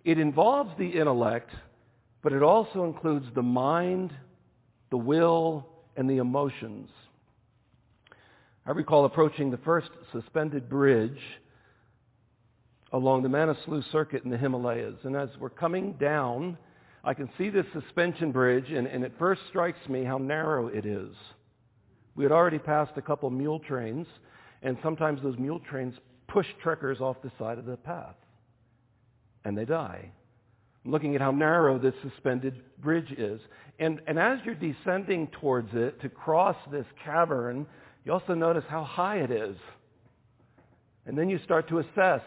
It 0.04 0.18
involves 0.18 0.70
the 0.78 0.88
intellect, 0.88 1.50
but 2.22 2.32
it 2.32 2.42
also 2.42 2.84
includes 2.84 3.26
the 3.34 3.42
mind, 3.42 4.12
the 4.90 4.98
will, 4.98 5.66
and 5.96 6.08
the 6.08 6.18
emotions. 6.18 6.90
I 8.66 8.72
recall 8.72 9.04
approaching 9.04 9.50
the 9.50 9.58
first 9.58 9.90
suspended 10.12 10.68
bridge 10.68 11.18
along 12.92 13.22
the 13.22 13.28
Manaslu 13.28 13.82
circuit 13.92 14.24
in 14.24 14.30
the 14.30 14.38
Himalayas. 14.38 14.94
And 15.04 15.16
as 15.16 15.28
we're 15.40 15.50
coming 15.50 15.94
down, 15.94 16.56
I 17.04 17.14
can 17.14 17.28
see 17.36 17.50
this 17.50 17.66
suspension 17.72 18.32
bridge, 18.32 18.70
and, 18.70 18.86
and 18.86 19.04
it 19.04 19.12
first 19.18 19.42
strikes 19.48 19.88
me 19.88 20.04
how 20.04 20.18
narrow 20.18 20.68
it 20.68 20.86
is. 20.86 21.14
We 22.14 22.24
had 22.24 22.32
already 22.32 22.58
passed 22.58 22.92
a 22.96 23.02
couple 23.02 23.28
mule 23.30 23.58
trains, 23.58 24.06
and 24.62 24.78
sometimes 24.82 25.22
those 25.22 25.38
mule 25.38 25.60
trains 25.60 25.94
push 26.28 26.46
trekkers 26.62 27.00
off 27.00 27.16
the 27.22 27.30
side 27.38 27.58
of 27.58 27.66
the 27.66 27.76
path, 27.76 28.16
and 29.44 29.56
they 29.56 29.64
die. 29.64 30.10
I'm 30.84 30.90
looking 30.90 31.14
at 31.14 31.20
how 31.20 31.30
narrow 31.30 31.78
this 31.78 31.94
suspended 32.02 32.62
bridge 32.78 33.12
is. 33.12 33.40
And, 33.78 34.00
and 34.06 34.18
as 34.18 34.38
you're 34.44 34.54
descending 34.54 35.26
towards 35.28 35.70
it 35.72 36.00
to 36.00 36.08
cross 36.08 36.56
this 36.70 36.86
cavern, 37.04 37.66
you 38.04 38.12
also 38.12 38.34
notice 38.34 38.64
how 38.68 38.84
high 38.84 39.18
it 39.18 39.30
is. 39.30 39.56
And 41.06 41.18
then 41.18 41.28
you 41.28 41.38
start 41.44 41.68
to 41.68 41.80
assess 41.80 42.22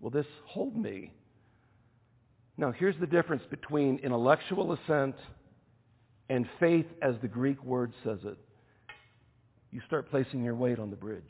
Will 0.00 0.10
this 0.10 0.26
hold 0.46 0.76
me? 0.76 1.12
Now, 2.56 2.72
here's 2.72 2.96
the 3.00 3.06
difference 3.06 3.42
between 3.50 3.98
intellectual 4.02 4.72
assent 4.72 5.16
and 6.28 6.46
faith 6.58 6.86
as 7.02 7.14
the 7.22 7.28
Greek 7.28 7.62
word 7.64 7.92
says 8.04 8.18
it. 8.24 8.38
You 9.70 9.80
start 9.86 10.10
placing 10.10 10.44
your 10.44 10.54
weight 10.54 10.78
on 10.78 10.90
the 10.90 10.96
bridge. 10.96 11.22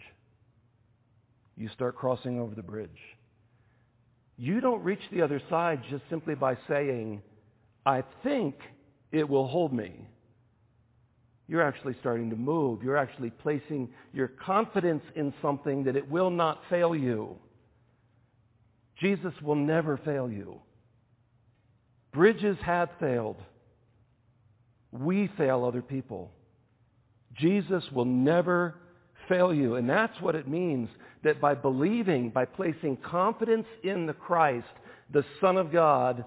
You 1.56 1.68
start 1.74 1.96
crossing 1.96 2.40
over 2.40 2.54
the 2.54 2.62
bridge. 2.62 2.90
You 4.36 4.60
don't 4.60 4.82
reach 4.82 5.02
the 5.12 5.22
other 5.22 5.42
side 5.50 5.82
just 5.90 6.02
simply 6.08 6.34
by 6.34 6.56
saying, 6.66 7.22
I 7.84 8.02
think 8.22 8.54
it 9.12 9.28
will 9.28 9.46
hold 9.46 9.72
me. 9.72 10.08
You're 11.48 11.62
actually 11.62 11.96
starting 12.00 12.30
to 12.30 12.36
move. 12.36 12.82
You're 12.82 12.96
actually 12.96 13.30
placing 13.30 13.90
your 14.12 14.28
confidence 14.28 15.02
in 15.16 15.34
something 15.42 15.84
that 15.84 15.96
it 15.96 16.08
will 16.08 16.30
not 16.30 16.60
fail 16.70 16.94
you. 16.94 17.36
Jesus 19.00 19.34
will 19.42 19.56
never 19.56 19.96
fail 19.98 20.30
you. 20.30 20.60
Bridges 22.12 22.56
have 22.62 22.90
failed. 22.98 23.36
We 24.92 25.30
fail 25.36 25.64
other 25.64 25.82
people. 25.82 26.32
Jesus 27.34 27.84
will 27.92 28.04
never 28.04 28.74
fail 29.28 29.54
you. 29.54 29.76
And 29.76 29.88
that's 29.88 30.20
what 30.20 30.34
it 30.34 30.48
means 30.48 30.88
that 31.22 31.40
by 31.40 31.54
believing, 31.54 32.30
by 32.30 32.44
placing 32.44 32.96
confidence 32.96 33.66
in 33.84 34.06
the 34.06 34.12
Christ, 34.12 34.66
the 35.12 35.24
Son 35.40 35.56
of 35.56 35.72
God, 35.72 36.24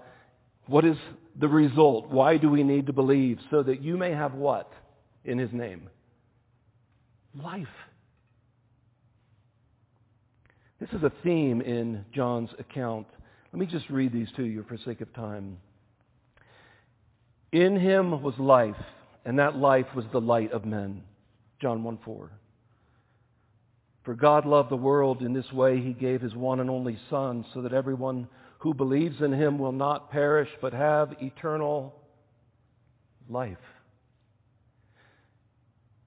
what 0.66 0.84
is 0.84 0.96
the 1.38 1.48
result? 1.48 2.08
Why 2.08 2.36
do 2.36 2.48
we 2.48 2.62
need 2.62 2.86
to 2.86 2.92
believe? 2.92 3.38
So 3.50 3.62
that 3.62 3.82
you 3.82 3.96
may 3.96 4.12
have 4.12 4.34
what 4.34 4.72
in 5.24 5.38
his 5.38 5.52
name? 5.52 5.90
Life. 7.34 7.66
This 10.80 10.90
is 10.90 11.02
a 11.02 11.12
theme 11.22 11.60
in 11.60 12.04
John's 12.12 12.50
account. 12.58 13.06
Let 13.52 13.60
me 13.60 13.66
just 13.66 13.88
read 13.90 14.12
these 14.12 14.28
to 14.36 14.44
you 14.44 14.64
for 14.68 14.76
sake 14.78 15.00
of 15.00 15.12
time. 15.14 15.58
In 17.54 17.76
him 17.76 18.20
was 18.20 18.36
life, 18.36 18.74
and 19.24 19.38
that 19.38 19.54
life 19.54 19.86
was 19.94 20.04
the 20.10 20.20
light 20.20 20.50
of 20.50 20.64
men. 20.64 21.04
John 21.60 21.84
1 21.84 22.00
4. 22.04 22.30
For 24.02 24.14
God 24.14 24.44
loved 24.44 24.72
the 24.72 24.76
world 24.76 25.22
in 25.22 25.32
this 25.32 25.52
way, 25.52 25.80
he 25.80 25.92
gave 25.92 26.20
his 26.20 26.34
one 26.34 26.58
and 26.58 26.68
only 26.68 26.98
Son, 27.08 27.44
so 27.54 27.62
that 27.62 27.72
everyone 27.72 28.26
who 28.58 28.74
believes 28.74 29.22
in 29.22 29.32
him 29.32 29.56
will 29.56 29.70
not 29.70 30.10
perish, 30.10 30.48
but 30.60 30.72
have 30.72 31.14
eternal 31.22 31.94
life. 33.30 33.56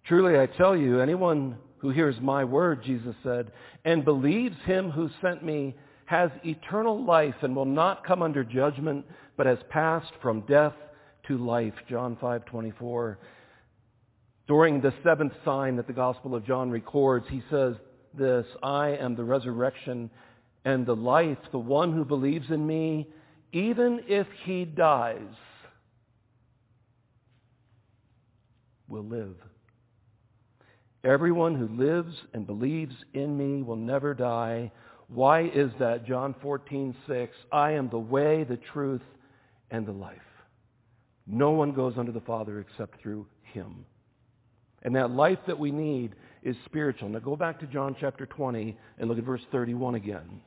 Truly, 0.03 0.37
I 0.37 0.47
tell 0.47 0.75
you, 0.75 0.99
anyone 0.99 1.59
who 1.77 1.91
hears 1.91 2.19
my 2.19 2.43
word, 2.43 2.83
Jesus 2.83 3.15
said, 3.23 3.53
and 3.85 4.03
believes 4.03 4.57
him 4.65 4.91
who 4.91 5.09
sent 5.21 5.45
me 5.45 5.75
has 6.07 6.29
eternal 6.43 7.05
life 7.05 7.35
and 7.41 7.55
will 7.55 7.63
not 7.63 8.05
come 8.05 8.21
under 8.21 8.43
judgment, 8.43 9.05
but 9.37 9.45
has 9.45 9.59
passed 9.69 10.11
from 10.21 10.41
death 10.41 10.73
to 11.27 11.37
life. 11.37 11.73
John 11.89 12.15
5:24. 12.17 13.17
During 14.47 14.81
the 14.81 14.93
seventh 15.03 15.33
sign 15.43 15.75
that 15.75 15.87
the 15.87 15.93
Gospel 15.93 16.33
of 16.33 16.45
John 16.45 16.69
records, 16.69 17.27
he 17.29 17.41
says 17.49 17.75
this, 18.13 18.45
I 18.63 18.89
am 18.91 19.15
the 19.15 19.23
resurrection 19.23 20.09
and 20.63 20.85
the 20.85 20.95
life. 20.95 21.37
The 21.51 21.59
one 21.59 21.91
who 21.93 22.05
believes 22.05 22.49
in 22.49 22.65
me, 22.65 23.09
even 23.51 24.01
if 24.07 24.27
he 24.45 24.63
dies, 24.63 25.35
will 28.87 29.05
live. 29.05 29.35
Everyone 31.03 31.55
who 31.55 31.67
lives 31.67 32.13
and 32.33 32.47
believes 32.47 32.95
in 33.13 33.37
me 33.37 33.63
will 33.63 33.75
never 33.75 34.13
die. 34.13 34.71
Why 35.07 35.43
is 35.43 35.71
that? 35.79 36.05
John 36.05 36.35
14, 36.41 36.95
6. 37.05 37.35
I 37.51 37.71
am 37.71 37.89
the 37.89 37.99
way, 37.99 38.43
the 38.43 38.59
truth, 38.73 39.03
and 39.71 39.85
the 39.85 39.91
life. 39.91 40.21
No 41.27 41.51
one 41.51 41.73
goes 41.73 41.97
unto 41.97 42.11
the 42.11 42.21
Father 42.21 42.59
except 42.59 43.01
through 43.01 43.27
him. 43.53 43.85
And 44.83 44.95
that 44.95 45.11
life 45.11 45.39
that 45.47 45.59
we 45.59 45.71
need 45.71 46.15
is 46.43 46.55
spiritual. 46.65 47.09
Now 47.09 47.19
go 47.19 47.35
back 47.35 47.59
to 47.59 47.67
John 47.67 47.95
chapter 47.99 48.25
20 48.25 48.77
and 48.97 49.09
look 49.09 49.17
at 49.17 49.23
verse 49.23 49.41
31 49.51 49.95
again. 49.95 50.41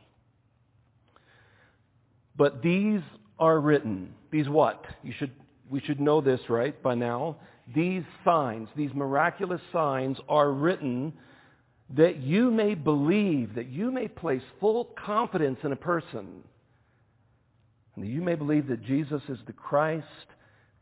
But 2.36 2.62
these 2.62 3.00
are 3.38 3.60
written. 3.60 4.14
These 4.30 4.48
what? 4.48 4.84
You 5.02 5.12
should, 5.18 5.32
we 5.68 5.80
should 5.80 6.00
know 6.00 6.20
this, 6.20 6.40
right, 6.48 6.80
by 6.82 6.94
now 6.94 7.36
these 7.74 8.02
signs, 8.24 8.68
these 8.76 8.92
miraculous 8.94 9.60
signs 9.72 10.18
are 10.28 10.50
written 10.50 11.12
that 11.96 12.18
you 12.18 12.50
may 12.50 12.74
believe, 12.74 13.54
that 13.54 13.68
you 13.68 13.90
may 13.90 14.08
place 14.08 14.42
full 14.60 14.84
confidence 15.04 15.58
in 15.64 15.72
a 15.72 15.76
person, 15.76 16.42
and 17.94 18.04
that 18.04 18.08
you 18.08 18.22
may 18.22 18.34
believe 18.34 18.68
that 18.68 18.84
Jesus 18.84 19.22
is 19.28 19.38
the 19.46 19.52
Christ, 19.52 20.06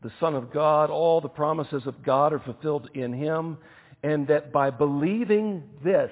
the 0.01 0.11
Son 0.19 0.35
of 0.35 0.51
God, 0.51 0.89
all 0.89 1.19
the 1.19 1.27
promises 1.27 1.85
of 1.85 2.03
God 2.03 2.33
are 2.33 2.39
fulfilled 2.39 2.89
in 2.93 3.11
him, 3.11 3.57
and 4.03 4.27
that 4.27 4.51
by 4.51 4.69
believing 4.69 5.63
this, 5.83 6.11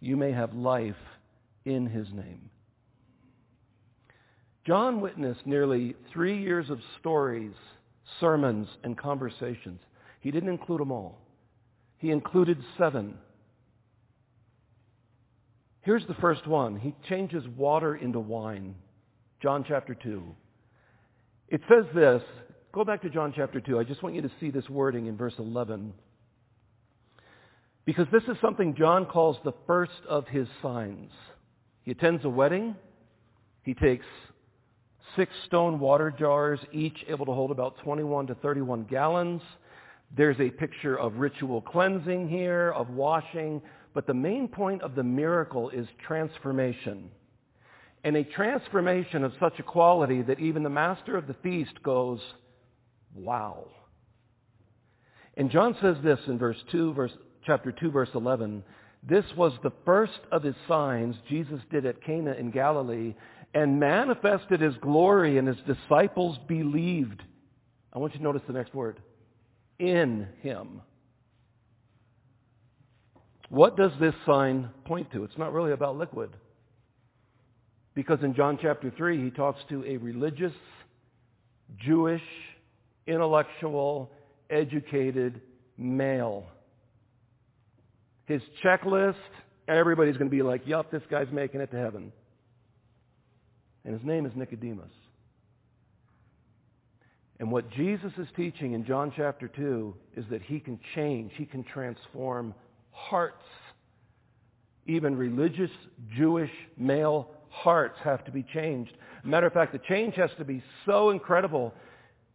you 0.00 0.16
may 0.16 0.32
have 0.32 0.54
life 0.54 0.96
in 1.64 1.86
his 1.86 2.08
name. 2.12 2.50
John 4.66 5.00
witnessed 5.00 5.46
nearly 5.46 5.94
three 6.12 6.38
years 6.42 6.70
of 6.70 6.80
stories, 7.00 7.54
sermons, 8.20 8.68
and 8.84 8.98
conversations. 8.98 9.80
He 10.20 10.30
didn't 10.30 10.50
include 10.50 10.80
them 10.80 10.92
all. 10.92 11.20
He 11.98 12.10
included 12.10 12.58
seven. 12.76 13.16
Here's 15.82 16.06
the 16.06 16.14
first 16.14 16.46
one. 16.46 16.76
He 16.76 16.94
changes 17.08 17.44
water 17.56 17.96
into 17.96 18.20
wine. 18.20 18.74
John 19.40 19.64
chapter 19.66 19.94
2. 19.94 20.22
It 21.50 21.62
says 21.68 21.84
this. 21.94 22.22
Go 22.72 22.84
back 22.84 23.02
to 23.02 23.10
John 23.10 23.32
chapter 23.34 23.60
2. 23.60 23.78
I 23.78 23.84
just 23.84 24.02
want 24.02 24.14
you 24.14 24.22
to 24.22 24.30
see 24.38 24.50
this 24.50 24.68
wording 24.68 25.06
in 25.06 25.16
verse 25.16 25.34
11. 25.38 25.94
Because 27.86 28.06
this 28.12 28.22
is 28.24 28.36
something 28.42 28.74
John 28.74 29.06
calls 29.06 29.38
the 29.44 29.54
first 29.66 30.00
of 30.06 30.28
his 30.28 30.46
signs. 30.60 31.10
He 31.82 31.90
attends 31.90 32.24
a 32.24 32.28
wedding. 32.28 32.76
He 33.62 33.72
takes 33.72 34.04
six 35.16 35.32
stone 35.46 35.80
water 35.80 36.14
jars, 36.16 36.60
each 36.70 36.98
able 37.08 37.24
to 37.24 37.32
hold 37.32 37.50
about 37.50 37.78
21 37.78 38.26
to 38.26 38.34
31 38.36 38.84
gallons. 38.84 39.40
There's 40.14 40.38
a 40.38 40.50
picture 40.50 40.98
of 40.98 41.16
ritual 41.16 41.62
cleansing 41.62 42.28
here, 42.28 42.72
of 42.72 42.90
washing, 42.90 43.62
but 43.94 44.06
the 44.06 44.14
main 44.14 44.48
point 44.48 44.82
of 44.82 44.94
the 44.94 45.02
miracle 45.02 45.70
is 45.70 45.86
transformation. 46.06 47.10
And 48.04 48.16
a 48.16 48.24
transformation 48.24 49.24
of 49.24 49.32
such 49.40 49.58
a 49.58 49.62
quality 49.62 50.22
that 50.22 50.38
even 50.38 50.62
the 50.62 50.70
master 50.70 51.16
of 51.16 51.26
the 51.26 51.34
feast 51.42 51.82
goes, 51.82 52.20
wow. 53.14 53.66
And 55.36 55.50
John 55.50 55.76
says 55.80 55.96
this 56.02 56.18
in 56.26 56.38
verse 56.38 56.56
2, 56.70 56.94
verse, 56.94 57.12
chapter 57.44 57.72
2, 57.72 57.90
verse 57.90 58.10
11. 58.14 58.62
This 59.02 59.24
was 59.36 59.52
the 59.62 59.72
first 59.84 60.20
of 60.32 60.42
his 60.42 60.54
signs 60.66 61.16
Jesus 61.28 61.60
did 61.70 61.86
at 61.86 62.02
Cana 62.02 62.32
in 62.32 62.50
Galilee 62.50 63.14
and 63.54 63.80
manifested 63.80 64.60
his 64.60 64.74
glory, 64.82 65.38
and 65.38 65.48
his 65.48 65.56
disciples 65.66 66.36
believed. 66.48 67.22
I 67.92 67.98
want 67.98 68.12
you 68.12 68.18
to 68.18 68.24
notice 68.24 68.42
the 68.46 68.52
next 68.52 68.74
word. 68.74 69.00
In 69.78 70.28
him. 70.42 70.82
What 73.48 73.76
does 73.76 73.92
this 73.98 74.14
sign 74.26 74.68
point 74.84 75.10
to? 75.12 75.24
It's 75.24 75.38
not 75.38 75.52
really 75.52 75.72
about 75.72 75.96
liquid. 75.96 76.30
Because 77.98 78.20
in 78.22 78.32
John 78.32 78.60
chapter 78.62 78.92
3, 78.96 79.24
he 79.24 79.30
talks 79.32 79.58
to 79.70 79.84
a 79.84 79.96
religious, 79.96 80.52
Jewish, 81.84 82.22
intellectual, 83.08 84.12
educated 84.48 85.40
male. 85.76 86.46
His 88.26 88.40
checklist, 88.64 89.16
everybody's 89.66 90.16
going 90.16 90.30
to 90.30 90.36
be 90.36 90.44
like, 90.44 90.64
yup, 90.64 90.92
this 90.92 91.02
guy's 91.10 91.26
making 91.32 91.60
it 91.60 91.72
to 91.72 91.76
heaven. 91.76 92.12
And 93.84 93.98
his 93.98 94.06
name 94.06 94.26
is 94.26 94.32
Nicodemus. 94.36 94.92
And 97.40 97.50
what 97.50 97.68
Jesus 97.72 98.12
is 98.16 98.28
teaching 98.36 98.74
in 98.74 98.86
John 98.86 99.12
chapter 99.16 99.48
2 99.48 99.94
is 100.16 100.24
that 100.30 100.42
he 100.42 100.60
can 100.60 100.78
change, 100.94 101.32
he 101.34 101.46
can 101.46 101.64
transform 101.64 102.54
hearts. 102.92 103.42
Even 104.86 105.16
religious 105.16 105.72
Jewish 106.16 106.52
male 106.76 107.30
hearts 107.62 107.98
have 108.04 108.24
to 108.24 108.30
be 108.30 108.42
changed. 108.42 108.92
Matter 109.24 109.46
of 109.46 109.52
fact, 109.52 109.72
the 109.72 109.80
change 109.88 110.14
has 110.14 110.30
to 110.38 110.44
be 110.44 110.62
so 110.86 111.10
incredible. 111.10 111.74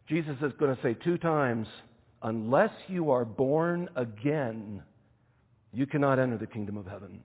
Jesus 0.08 0.36
is 0.42 0.52
going 0.58 0.74
to 0.74 0.82
say 0.82 0.94
two 0.94 1.18
times, 1.18 1.66
unless 2.22 2.72
you 2.88 3.10
are 3.10 3.24
born 3.24 3.88
again, 3.96 4.82
you 5.72 5.86
cannot 5.86 6.18
enter 6.18 6.38
the 6.38 6.46
kingdom 6.46 6.76
of 6.76 6.86
heaven. 6.86 7.22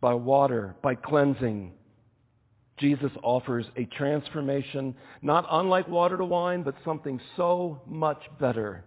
By 0.00 0.14
water, 0.14 0.76
by 0.82 0.94
cleansing, 0.94 1.72
Jesus 2.78 3.10
offers 3.22 3.64
a 3.76 3.84
transformation 3.86 4.94
not 5.22 5.46
unlike 5.50 5.88
water 5.88 6.18
to 6.18 6.24
wine, 6.24 6.62
but 6.62 6.74
something 6.84 7.20
so 7.36 7.80
much 7.86 8.22
better. 8.38 8.84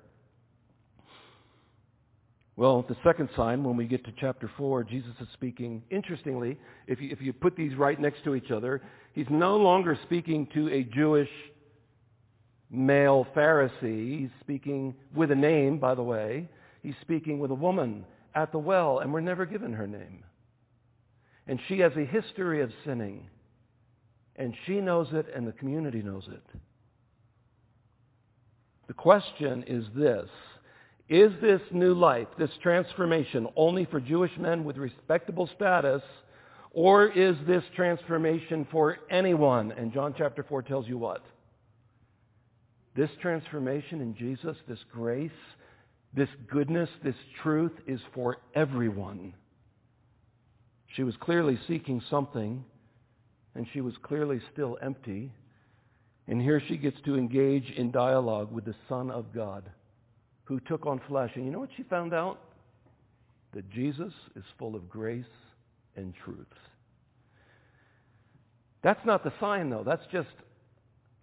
Well, 2.60 2.84
the 2.89 2.98
second 3.06 3.30
sign, 3.38 3.63
when 3.63 3.78
we 3.78 3.86
get 3.86 4.04
to 4.04 4.12
chapter 4.19 4.52
4, 4.58 4.84
Jesus 4.84 5.13
is 5.22 5.30
speaking. 5.32 5.82
Interestingly, 5.89 6.60
if 6.88 7.00
you, 7.00 7.10
if 7.10 7.22
you 7.22 7.32
put 7.32 7.56
these 7.56 7.74
right 7.76 7.98
next 7.98 8.26
to 8.26 8.36
each 8.36 8.52
other, 8.52 8.82
he's 9.13 9.30
no 9.30 9.56
longer 9.56 9.98
speaking 10.04 10.45
to 10.54 10.67
a 10.67 10.84
Jewish 10.84 11.30
male 12.69 13.26
Pharisee. 13.34 14.19
He's 14.19 14.30
speaking 14.41 14.93
with 15.15 15.32
a 15.32 15.36
name, 15.36 15.80
by 15.80 15.95
the 15.95 16.04
way. 16.04 16.50
He's 16.84 16.95
speaking 17.00 17.39
with 17.39 17.52
a 17.52 17.56
woman 17.56 18.04
at 18.36 18.52
the 18.52 18.60
well, 18.60 19.00
and 19.00 19.13
we're 19.13 19.22
never 19.22 19.45
given 19.45 19.72
her 19.72 19.88
name. 19.88 20.26
And 21.48 21.62
she 21.69 21.80
has 21.80 21.93
a 21.95 22.04
history 22.04 22.62
of 22.62 22.74
sinning. 22.86 23.30
And 24.36 24.54
she 24.65 24.82
knows 24.82 25.08
it, 25.13 25.28
and 25.34 25.48
the 25.48 25.54
community 25.54 26.02
knows 26.02 26.28
it. 26.28 26.43
The 28.88 28.93
question 28.95 29.63
is 29.65 29.86
this 29.95 30.28
is 31.10 31.32
this 31.41 31.62
new 31.72 31.95
life, 31.95 32.28
this 32.38 32.52
transformation, 32.62 33.48
only 33.56 33.86
for 33.86 34.00
Jewish 34.00 34.32
men 34.38 34.63
with 34.63 34.78
respectable 34.78 35.50
status, 35.56 36.04
or 36.72 37.08
is 37.08 37.36
this 37.48 37.63
transformation 37.76 38.67
for 38.72 38.98
anyone? 39.10 39.72
And 39.72 39.91
John 39.91 40.13
chapter 40.15 40.43
4 40.43 40.62
tells 40.62 40.88
you 40.88 41.00
what? 41.00 41.24
This 42.95 43.10
transformation 43.22 44.02
in 44.02 44.15
Jesus, 44.15 44.56
this 44.67 44.80
grace, 44.93 45.32
this 46.13 46.30
goodness, 46.48 46.89
this 47.04 47.15
truth 47.41 47.74
is 47.88 48.00
for 48.13 48.38
everyone. 48.54 49.34
She 50.95 51.02
was 51.02 51.15
clearly 51.19 51.58
seeking 51.67 52.04
something, 52.10 52.63
and 53.56 53.65
she 53.74 53.82
was 53.82 53.95
clearly 54.04 54.41
still 54.54 54.78
empty. 54.80 55.32
And 56.28 56.39
here 56.39 56.62
she 56.67 56.78
gets 56.78 56.98
to 57.06 57.17
engage 57.17 57.72
in 57.72 57.89
dialogue 57.89 58.52
with 58.52 58.65
the 58.65 58.76
Son 58.88 59.10
of 59.10 59.34
God 59.34 59.72
who 60.49 60.59
took 60.59 60.88
on 60.88 60.99
flesh. 61.07 61.31
And 61.35 61.45
you 61.45 61.51
know 61.51 61.59
what 61.59 61.69
she 61.77 61.83
found 61.83 62.13
out? 62.13 62.39
That 63.53 63.69
Jesus 63.69 64.12
is 64.35 64.43
full 64.57 64.75
of 64.75 64.89
grace 64.89 65.23
and 65.95 66.13
truth. 66.25 66.38
That's 68.81 69.05
not 69.05 69.23
the 69.23 69.31
sign, 69.39 69.69
though. 69.69 69.83
That's 69.85 70.05
just 70.12 70.27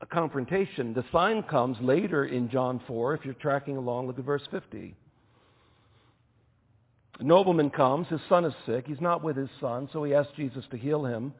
a 0.00 0.06
confrontation. 0.06 0.94
The 0.94 1.04
sign 1.10 1.42
comes 1.42 1.76
later 1.80 2.24
in 2.24 2.48
John 2.50 2.80
4. 2.86 3.14
If 3.14 3.24
you're 3.24 3.34
tracking 3.34 3.76
along, 3.76 4.06
look 4.06 4.18
at 4.18 4.24
verse 4.24 4.46
50. 4.50 4.94
A 7.18 7.24
nobleman 7.24 7.70
comes. 7.70 8.06
His 8.08 8.20
son 8.28 8.44
is 8.44 8.54
sick. 8.64 8.86
He's 8.86 9.00
not 9.00 9.24
with 9.24 9.36
his 9.36 9.48
son, 9.60 9.88
so 9.92 10.04
he 10.04 10.14
asks 10.14 10.32
Jesus 10.36 10.64
to 10.70 10.76
heal 10.76 11.04
him. 11.04 11.34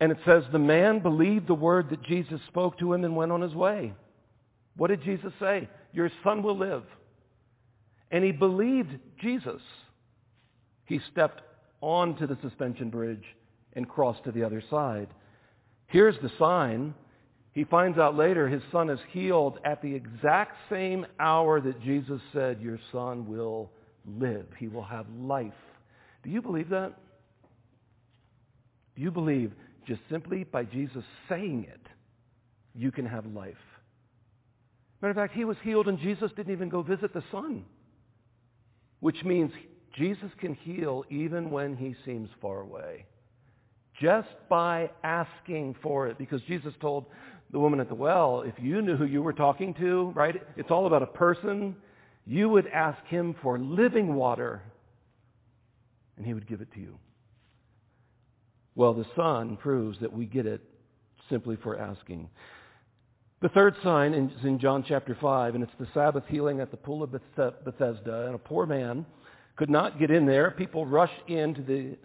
And 0.00 0.10
it 0.10 0.18
says, 0.26 0.42
the 0.50 0.58
man 0.58 0.98
believed 0.98 1.46
the 1.46 1.54
word 1.54 1.90
that 1.90 2.02
Jesus 2.02 2.40
spoke 2.48 2.78
to 2.78 2.92
him 2.92 3.04
and 3.04 3.14
went 3.14 3.32
on 3.32 3.40
his 3.40 3.54
way. 3.54 3.92
What 4.76 4.88
did 4.88 5.02
Jesus 5.02 5.32
say? 5.38 5.68
Your 5.92 6.10
son 6.22 6.42
will 6.42 6.58
live. 6.58 6.84
And 8.10 8.24
he 8.24 8.32
believed 8.32 8.98
Jesus. 9.20 9.60
He 10.84 11.00
stepped 11.10 11.42
onto 11.80 12.26
the 12.26 12.38
suspension 12.42 12.90
bridge 12.90 13.24
and 13.74 13.88
crossed 13.88 14.24
to 14.24 14.32
the 14.32 14.44
other 14.44 14.62
side. 14.70 15.08
Here's 15.88 16.16
the 16.22 16.30
sign. 16.38 16.94
He 17.52 17.64
finds 17.64 17.98
out 17.98 18.16
later 18.16 18.48
his 18.48 18.62
son 18.70 18.90
is 18.90 19.00
healed 19.12 19.58
at 19.64 19.82
the 19.82 19.94
exact 19.94 20.56
same 20.70 21.06
hour 21.18 21.60
that 21.60 21.80
Jesus 21.82 22.20
said, 22.32 22.60
Your 22.60 22.78
son 22.92 23.26
will 23.26 23.70
live. 24.18 24.46
He 24.58 24.68
will 24.68 24.84
have 24.84 25.06
life. 25.18 25.52
Do 26.22 26.30
you 26.30 26.42
believe 26.42 26.68
that? 26.70 26.94
Do 28.94 29.02
you 29.02 29.10
believe 29.10 29.52
just 29.86 30.00
simply 30.10 30.44
by 30.44 30.64
Jesus 30.64 31.04
saying 31.28 31.66
it, 31.68 31.80
you 32.74 32.90
can 32.90 33.06
have 33.06 33.26
life? 33.26 33.54
Matter 35.00 35.10
of 35.10 35.16
fact, 35.16 35.34
he 35.34 35.44
was 35.44 35.56
healed 35.62 35.88
and 35.88 35.98
Jesus 35.98 36.30
didn't 36.36 36.52
even 36.52 36.68
go 36.68 36.82
visit 36.82 37.12
the 37.12 37.22
son. 37.30 37.64
Which 39.00 39.22
means 39.24 39.52
Jesus 39.94 40.30
can 40.40 40.54
heal 40.54 41.04
even 41.10 41.50
when 41.50 41.76
he 41.76 41.94
seems 42.04 42.28
far 42.40 42.60
away. 42.60 43.06
Just 44.00 44.28
by 44.48 44.90
asking 45.02 45.76
for 45.82 46.06
it. 46.06 46.18
Because 46.18 46.40
Jesus 46.42 46.74
told 46.80 47.06
the 47.52 47.58
woman 47.58 47.80
at 47.80 47.88
the 47.88 47.94
well, 47.94 48.42
if 48.42 48.54
you 48.58 48.82
knew 48.82 48.96
who 48.96 49.04
you 49.04 49.22
were 49.22 49.32
talking 49.32 49.74
to, 49.74 50.12
right? 50.14 50.42
It's 50.56 50.70
all 50.70 50.86
about 50.86 51.02
a 51.02 51.06
person. 51.06 51.76
You 52.26 52.48
would 52.48 52.66
ask 52.68 53.04
him 53.06 53.36
for 53.42 53.58
living 53.58 54.14
water 54.14 54.62
and 56.16 56.26
he 56.26 56.34
would 56.34 56.48
give 56.48 56.60
it 56.60 56.72
to 56.72 56.80
you. 56.80 56.98
Well, 58.74 58.94
the 58.94 59.06
Son 59.14 59.56
proves 59.56 59.98
that 60.00 60.12
we 60.12 60.26
get 60.26 60.46
it 60.46 60.60
simply 61.30 61.56
for 61.56 61.78
asking. 61.78 62.28
The 63.46 63.52
third 63.52 63.76
sign 63.84 64.12
is 64.12 64.44
in 64.44 64.58
John 64.58 64.84
chapter 64.88 65.16
5, 65.20 65.54
and 65.54 65.62
it's 65.62 65.72
the 65.78 65.86
Sabbath 65.94 66.24
healing 66.26 66.58
at 66.58 66.72
the 66.72 66.76
pool 66.76 67.04
of 67.04 67.12
Bethesda. 67.12 68.26
And 68.26 68.34
a 68.34 68.38
poor 68.38 68.66
man 68.66 69.06
could 69.54 69.70
not 69.70 70.00
get 70.00 70.10
in 70.10 70.26
there. 70.26 70.50
People 70.50 70.84
rush 70.84 71.12
into 71.28 71.62
the, 71.62 71.96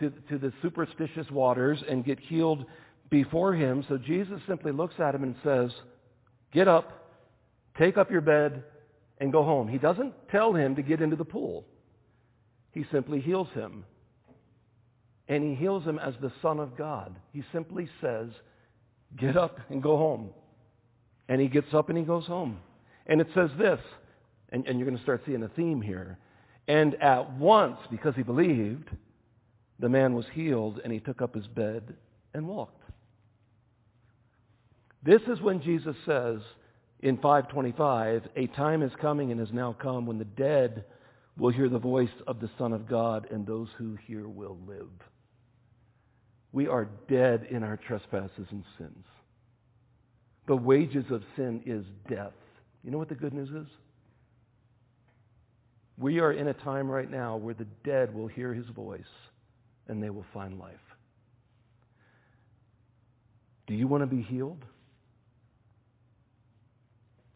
to, 0.00 0.10
to 0.28 0.36
the 0.36 0.52
superstitious 0.60 1.30
waters 1.30 1.82
and 1.88 2.04
get 2.04 2.20
healed 2.20 2.66
before 3.08 3.54
him. 3.54 3.86
So 3.88 3.96
Jesus 3.96 4.38
simply 4.46 4.70
looks 4.70 4.96
at 4.98 5.14
him 5.14 5.22
and 5.22 5.34
says, 5.42 5.70
Get 6.52 6.68
up, 6.68 7.08
take 7.78 7.96
up 7.96 8.10
your 8.10 8.20
bed, 8.20 8.62
and 9.16 9.32
go 9.32 9.44
home. 9.44 9.68
He 9.68 9.78
doesn't 9.78 10.12
tell 10.30 10.52
him 10.52 10.76
to 10.76 10.82
get 10.82 11.00
into 11.00 11.16
the 11.16 11.24
pool. 11.24 11.64
He 12.72 12.84
simply 12.92 13.20
heals 13.20 13.48
him. 13.54 13.86
And 15.26 15.42
he 15.42 15.54
heals 15.54 15.84
him 15.84 15.98
as 15.98 16.12
the 16.20 16.32
Son 16.42 16.60
of 16.60 16.76
God. 16.76 17.16
He 17.32 17.42
simply 17.50 17.88
says, 18.02 18.28
Get 19.16 19.38
up 19.38 19.58
and 19.70 19.82
go 19.82 19.96
home. 19.96 20.32
And 21.32 21.40
he 21.40 21.48
gets 21.48 21.72
up 21.72 21.88
and 21.88 21.96
he 21.96 22.04
goes 22.04 22.26
home. 22.26 22.58
And 23.06 23.18
it 23.18 23.26
says 23.34 23.48
this, 23.56 23.80
and, 24.50 24.66
and 24.66 24.78
you're 24.78 24.84
going 24.84 24.98
to 24.98 25.02
start 25.02 25.22
seeing 25.24 25.42
a 25.42 25.48
theme 25.48 25.80
here. 25.80 26.18
And 26.68 26.94
at 26.96 27.38
once, 27.38 27.78
because 27.90 28.14
he 28.14 28.22
believed, 28.22 28.90
the 29.78 29.88
man 29.88 30.12
was 30.12 30.26
healed 30.34 30.82
and 30.84 30.92
he 30.92 31.00
took 31.00 31.22
up 31.22 31.34
his 31.34 31.46
bed 31.46 31.94
and 32.34 32.46
walked. 32.46 32.82
This 35.02 35.22
is 35.22 35.40
when 35.40 35.62
Jesus 35.62 35.96
says 36.04 36.42
in 37.00 37.16
525, 37.16 38.28
a 38.36 38.46
time 38.48 38.82
is 38.82 38.92
coming 39.00 39.30
and 39.30 39.40
has 39.40 39.52
now 39.54 39.74
come 39.80 40.04
when 40.04 40.18
the 40.18 40.26
dead 40.26 40.84
will 41.38 41.50
hear 41.50 41.70
the 41.70 41.78
voice 41.78 42.10
of 42.26 42.40
the 42.40 42.50
Son 42.58 42.74
of 42.74 42.86
God 42.86 43.26
and 43.30 43.46
those 43.46 43.68
who 43.78 43.96
hear 44.06 44.28
will 44.28 44.58
live. 44.68 44.90
We 46.52 46.68
are 46.68 46.90
dead 47.08 47.46
in 47.50 47.62
our 47.62 47.78
trespasses 47.78 48.48
and 48.50 48.64
sins. 48.76 49.06
The 50.46 50.56
wages 50.56 51.04
of 51.10 51.22
sin 51.36 51.62
is 51.64 51.84
death. 52.08 52.32
You 52.82 52.90
know 52.90 52.98
what 52.98 53.08
the 53.08 53.14
good 53.14 53.32
news 53.32 53.50
is? 53.50 53.68
We 55.98 56.18
are 56.20 56.32
in 56.32 56.48
a 56.48 56.54
time 56.54 56.90
right 56.90 57.10
now 57.10 57.36
where 57.36 57.54
the 57.54 57.66
dead 57.84 58.14
will 58.14 58.26
hear 58.26 58.52
his 58.52 58.66
voice 58.68 59.02
and 59.88 60.02
they 60.02 60.10
will 60.10 60.26
find 60.34 60.58
life. 60.58 60.74
Do 63.66 63.74
you 63.74 63.86
want 63.86 64.02
to 64.02 64.06
be 64.06 64.22
healed? 64.22 64.64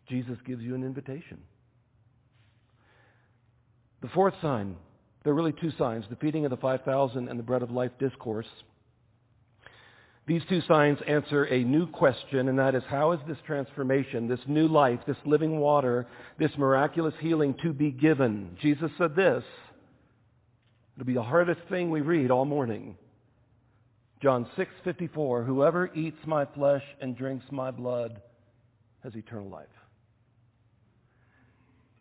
Jesus 0.09 0.37
gives 0.45 0.63
you 0.63 0.75
an 0.75 0.85
invitation. 0.85 1.39
The 4.03 4.09
fourth 4.09 4.35
sign, 4.41 4.77
there 5.25 5.33
are 5.33 5.37
really 5.37 5.53
two 5.53 5.71
signs, 5.79 6.05
the 6.09 6.17
feeding 6.17 6.45
of 6.45 6.51
the 6.51 6.57
5,000 6.57 7.29
and 7.29 7.39
the 7.39 7.43
bread 7.43 7.63
of 7.63 7.71
life 7.71 7.93
discourse. 7.99 8.47
These 10.27 10.43
two 10.49 10.61
signs 10.63 10.99
answer 11.07 11.45
a 11.45 11.63
new 11.63 11.87
question, 11.87 12.49
and 12.49 12.59
that 12.59 12.75
is 12.75 12.83
how 12.89 13.13
is 13.13 13.21
this 13.29 13.39
transformation, 13.47 14.27
this 14.27 14.41
new 14.49 14.67
life, 14.67 14.99
this 15.07 15.17
living 15.25 15.61
water, 15.61 16.07
this 16.37 16.51
miraculous 16.59 17.15
healing 17.21 17.55
to 17.63 17.73
be 17.73 17.93
given? 17.93 18.57
Jesus 18.61 18.91
said 18.99 19.15
this. 19.15 19.45
It'll 20.97 21.07
be 21.07 21.15
the 21.15 21.23
hardest 21.23 21.61
thing 21.69 21.91
we 21.91 22.01
read 22.01 22.33
all 22.33 22.45
morning. 22.45 22.97
John 24.21 24.47
6:54, 24.57 25.45
whoever 25.45 25.93
eats 25.95 26.27
my 26.27 26.45
flesh 26.45 26.83
and 27.01 27.17
drinks 27.17 27.45
my 27.53 27.71
blood 27.71 28.21
has 29.05 29.15
eternal 29.15 29.49
life. 29.49 29.69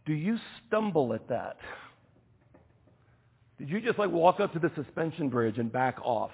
Do 0.05 0.13
you 0.13 0.39
stumble 0.65 1.13
at 1.13 1.27
that? 1.27 1.57
Did 3.59 3.69
you 3.69 3.81
just 3.81 3.99
like 3.99 4.09
walk 4.09 4.39
up 4.39 4.53
to 4.53 4.59
the 4.59 4.71
suspension 4.75 5.29
bridge 5.29 5.59
and 5.59 5.71
back 5.71 5.99
off? 6.01 6.31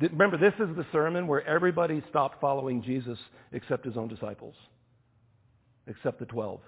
Remember, 0.00 0.38
this 0.38 0.54
is 0.54 0.74
the 0.76 0.86
sermon 0.92 1.26
where 1.26 1.46
everybody 1.46 2.02
stopped 2.08 2.40
following 2.40 2.82
Jesus 2.82 3.18
except 3.52 3.84
his 3.84 3.96
own 3.96 4.08
disciples, 4.08 4.54
except 5.86 6.18
the 6.18 6.26
12. 6.26 6.60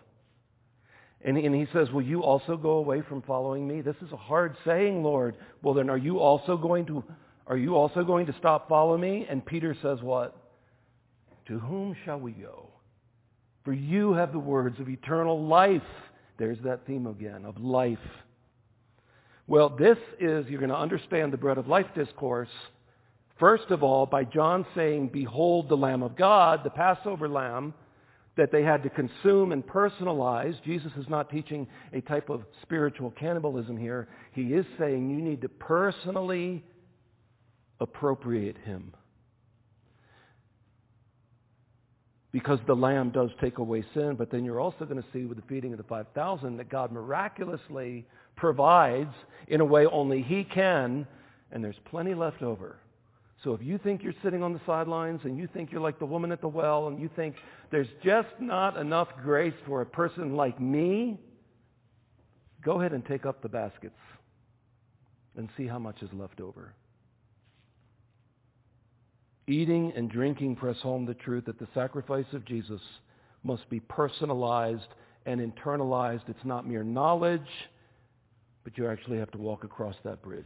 And, 1.25 1.39
and 1.39 1.55
he 1.55 1.67
says, 1.73 1.91
Will 1.91 2.03
you 2.03 2.23
also 2.23 2.57
go 2.57 2.73
away 2.73 3.03
from 3.09 3.23
following 3.23 3.67
me? 3.67 3.81
This 3.81 3.97
is 4.05 4.13
a 4.13 4.17
hard 4.17 4.57
saying, 4.67 5.03
Lord. 5.03 5.37
Well, 5.63 5.75
then 5.75 5.89
are 5.89 5.99
you 5.99 6.19
also 6.19 6.57
going 6.57 6.85
to, 6.87 7.05
are 7.47 7.57
you 7.57 7.77
also 7.77 8.05
going 8.05 8.27
to 8.27 8.35
stop 8.39 8.69
following 8.69 9.01
me? 9.01 9.27
And 9.31 9.45
Peter 9.45 9.77
says, 9.81 10.03
What? 10.03 10.37
To 11.47 11.59
whom 11.59 11.97
shall 12.05 12.19
we 12.19 12.33
go? 12.33 12.69
For 13.65 13.73
you 13.73 14.13
have 14.15 14.33
the 14.33 14.39
words 14.39 14.79
of 14.81 14.89
eternal 14.89 15.47
life. 15.47 15.83
There's 16.39 16.59
that 16.65 16.87
theme 16.87 17.07
again 17.07 17.45
of 17.45 17.61
life. 17.61 17.99
Well, 19.47 19.69
this 19.69 19.99
is, 20.21 20.47
you're 20.49 20.61
going 20.61 20.71
to 20.71 20.77
understand 20.77 21.33
the 21.33 21.37
bread 21.37 21.59
of 21.59 21.69
life 21.69 21.87
discourse 21.95 22.49
First 23.43 23.73
of 23.73 23.83
all, 23.83 24.07
by 24.07 24.23
John 24.23 24.65
saying, 24.73 25.09
Behold 25.09 25.69
the 25.69 25.77
Lamb 25.77 26.05
of 26.05 26.15
God, 26.15 26.61
the 26.63 26.71
Passover 26.71 27.29
lamb, 27.29 27.75
that 28.37 28.53
they 28.53 28.63
had 28.63 28.85
to 28.85 28.89
consume 28.89 29.51
and 29.51 29.67
personalize. 29.67 30.55
Jesus 30.63 30.93
is 30.97 31.09
not 31.09 31.29
teaching 31.29 31.67
a 31.93 32.01
type 32.03 32.31
of 32.31 32.45
spiritual 32.63 33.11
cannibalism 33.11 33.77
here. 33.77 34.07
He 34.31 34.55
is 34.55 34.65
saying 34.79 35.11
you 35.11 35.21
need 35.21 35.41
to 35.41 35.49
personally 35.49 36.65
appropriate 37.81 38.59
him. 38.59 38.95
Because 42.31 42.61
the 42.69 42.77
lamb 42.77 43.11
does 43.11 43.31
take 43.41 43.59
away 43.59 43.85
sin, 43.93 44.15
but 44.17 44.31
then 44.31 44.45
you're 44.45 44.61
also 44.61 44.85
going 44.85 45.03
to 45.03 45.09
see 45.13 45.25
with 45.25 45.37
the 45.37 45.45
feeding 45.49 45.73
of 45.73 45.79
the 45.79 45.85
5,000 45.85 46.59
that 46.59 46.69
God 46.69 46.93
miraculously 46.93 48.07
provides 48.37 49.15
in 49.49 49.61
a 49.61 49.65
way 49.65 49.85
only 49.87 50.23
he 50.23 50.45
can, 50.45 51.09
and 51.51 51.65
there's 51.65 51.75
plenty 51.91 52.15
left 52.15 52.41
over. 52.41 52.77
So 53.45 53.55
if 53.55 53.63
you 53.63 53.79
think 53.79 54.03
you're 54.03 54.15
sitting 54.23 54.43
on 54.43 54.53
the 54.53 54.61
sidelines 54.67 55.21
and 55.25 55.37
you 55.37 55.49
think 55.53 55.73
you're 55.73 55.81
like 55.81 55.99
the 55.99 56.07
woman 56.07 56.31
at 56.31 56.41
the 56.41 56.49
well 56.49 56.87
and 56.87 57.01
you 57.01 57.11
think 57.17 57.35
there's 57.71 57.89
just 58.05 58.29
not 58.41 58.77
enough 58.77 59.09
grace 59.23 59.55
for 59.67 59.81
a 59.81 59.87
person 59.87 60.37
like 60.37 60.61
me, 60.61 61.19
go 62.65 62.81
ahead 62.81 62.93
and 62.93 63.05
take 63.05 63.27
up 63.27 63.43
the 63.43 63.49
baskets 63.49 63.99
and 65.37 65.49
see 65.57 65.67
how 65.67 65.79
much 65.79 66.03
is 66.03 66.11
left 66.13 66.41
over. 66.41 66.73
Eating 69.49 69.93
and 69.97 70.09
drinking 70.09 70.55
press 70.55 70.77
home 70.79 71.05
the 71.05 71.15
truth 71.15 71.47
that 71.47 71.59
the 71.59 71.67
sacrifice 71.75 72.27
of 72.33 72.45
Jesus 72.45 72.81
must 73.43 73.69
be 73.69 73.81
personalized 73.81 74.87
and 75.27 75.41
internalized. 75.41 76.29
It's 76.29 76.45
not 76.45 76.69
mere 76.69 76.85
knowledge, 76.85 77.41
but 78.63 78.79
you 78.79 78.87
actually 78.87 79.19
have 79.19 79.33
to 79.33 79.39
walk 79.39 79.65
across 79.65 79.97
that 80.05 80.23
bridge. 80.23 80.45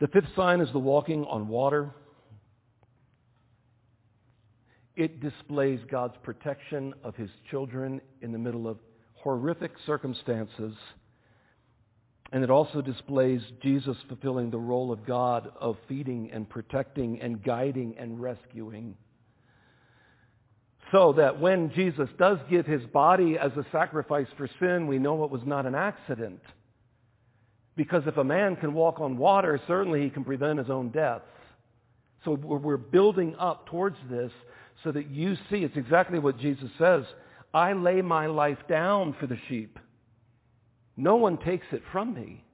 The 0.00 0.08
fifth 0.08 0.28
sign 0.36 0.60
is 0.60 0.70
the 0.72 0.78
walking 0.78 1.24
on 1.24 1.48
water. 1.48 1.90
It 4.94 5.20
displays 5.20 5.80
God's 5.90 6.16
protection 6.22 6.94
of 7.02 7.16
his 7.16 7.30
children 7.50 8.00
in 8.20 8.32
the 8.32 8.38
middle 8.38 8.68
of 8.68 8.78
horrific 9.14 9.72
circumstances. 9.86 10.74
And 12.30 12.44
it 12.44 12.50
also 12.50 12.80
displays 12.80 13.40
Jesus 13.62 13.96
fulfilling 14.06 14.50
the 14.50 14.58
role 14.58 14.92
of 14.92 15.06
God 15.06 15.50
of 15.58 15.76
feeding 15.88 16.30
and 16.32 16.48
protecting 16.48 17.20
and 17.20 17.42
guiding 17.42 17.96
and 17.98 18.20
rescuing. 18.20 18.96
So 20.92 21.12
that 21.14 21.40
when 21.40 21.72
Jesus 21.74 22.08
does 22.18 22.38
give 22.48 22.66
his 22.66 22.82
body 22.86 23.36
as 23.38 23.52
a 23.52 23.66
sacrifice 23.72 24.28
for 24.36 24.48
sin, 24.60 24.86
we 24.86 24.98
know 24.98 25.24
it 25.24 25.30
was 25.30 25.42
not 25.44 25.66
an 25.66 25.74
accident. 25.74 26.40
Because 27.78 28.02
if 28.08 28.16
a 28.16 28.24
man 28.24 28.56
can 28.56 28.74
walk 28.74 28.98
on 29.00 29.16
water, 29.16 29.60
certainly 29.68 30.02
he 30.02 30.10
can 30.10 30.24
prevent 30.24 30.58
his 30.58 30.68
own 30.68 30.88
death. 30.88 31.22
So 32.24 32.32
we're 32.32 32.76
building 32.76 33.36
up 33.38 33.68
towards 33.68 33.96
this 34.10 34.32
so 34.82 34.90
that 34.90 35.08
you 35.10 35.36
see 35.48 35.58
it's 35.58 35.76
exactly 35.76 36.18
what 36.18 36.40
Jesus 36.40 36.70
says. 36.76 37.04
I 37.54 37.74
lay 37.74 38.02
my 38.02 38.26
life 38.26 38.58
down 38.68 39.14
for 39.20 39.28
the 39.28 39.38
sheep. 39.48 39.78
No 40.96 41.14
one 41.14 41.38
takes 41.38 41.68
it 41.70 41.82
from 41.92 42.14
me. 42.14 42.44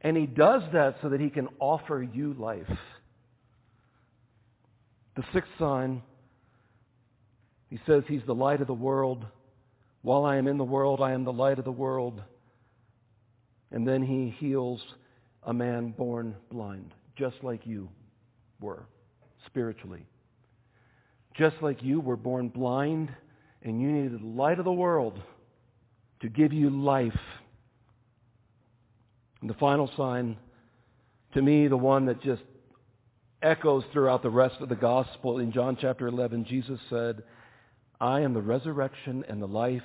And 0.00 0.16
he 0.16 0.26
does 0.26 0.62
that 0.72 0.98
so 1.02 1.08
that 1.08 1.20
he 1.20 1.28
can 1.28 1.48
offer 1.58 2.00
you 2.00 2.34
life. 2.34 2.70
The 5.16 5.24
sixth 5.32 5.50
sign, 5.58 6.02
he 7.68 7.80
says 7.84 8.04
he's 8.06 8.22
the 8.26 8.34
light 8.34 8.60
of 8.60 8.68
the 8.68 8.74
world. 8.74 9.26
While 10.02 10.24
I 10.24 10.36
am 10.36 10.46
in 10.46 10.56
the 10.56 10.62
world, 10.62 11.00
I 11.00 11.14
am 11.14 11.24
the 11.24 11.32
light 11.32 11.58
of 11.58 11.64
the 11.64 11.72
world. 11.72 12.22
And 13.74 13.86
then 13.86 14.04
he 14.04 14.30
heals 14.38 14.80
a 15.42 15.52
man 15.52 15.90
born 15.90 16.36
blind, 16.48 16.94
just 17.16 17.34
like 17.42 17.66
you 17.66 17.88
were, 18.60 18.86
spiritually. 19.46 20.06
Just 21.36 21.56
like 21.60 21.82
you 21.82 22.00
were 22.00 22.16
born 22.16 22.50
blind 22.50 23.12
and 23.62 23.82
you 23.82 23.90
needed 23.90 24.20
the 24.20 24.26
light 24.26 24.60
of 24.60 24.64
the 24.64 24.72
world 24.72 25.20
to 26.20 26.28
give 26.28 26.52
you 26.52 26.70
life. 26.70 27.18
And 29.40 29.50
the 29.50 29.54
final 29.54 29.90
sign, 29.96 30.36
to 31.34 31.42
me, 31.42 31.66
the 31.66 31.76
one 31.76 32.06
that 32.06 32.22
just 32.22 32.42
echoes 33.42 33.82
throughout 33.92 34.22
the 34.22 34.30
rest 34.30 34.60
of 34.60 34.68
the 34.68 34.76
gospel 34.76 35.40
in 35.40 35.50
John 35.50 35.76
chapter 35.80 36.06
11, 36.06 36.44
Jesus 36.44 36.78
said, 36.88 37.24
I 38.00 38.20
am 38.20 38.34
the 38.34 38.40
resurrection 38.40 39.24
and 39.28 39.42
the 39.42 39.48
life 39.48 39.82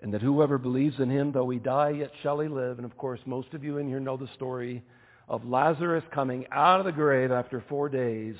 and 0.00 0.12
that 0.12 0.22
whoever 0.22 0.58
believes 0.58 0.98
in 0.98 1.10
him, 1.10 1.32
though 1.32 1.48
he 1.48 1.58
die, 1.58 1.90
yet 1.90 2.10
shall 2.22 2.40
he 2.40 2.48
live. 2.48 2.78
And 2.78 2.84
of 2.84 2.96
course, 2.96 3.20
most 3.24 3.54
of 3.54 3.64
you 3.64 3.78
in 3.78 3.88
here 3.88 4.00
know 4.00 4.16
the 4.16 4.28
story 4.34 4.82
of 5.28 5.44
Lazarus 5.44 6.04
coming 6.12 6.46
out 6.52 6.80
of 6.80 6.86
the 6.86 6.92
grave 6.92 7.32
after 7.32 7.64
four 7.68 7.88
days. 7.88 8.36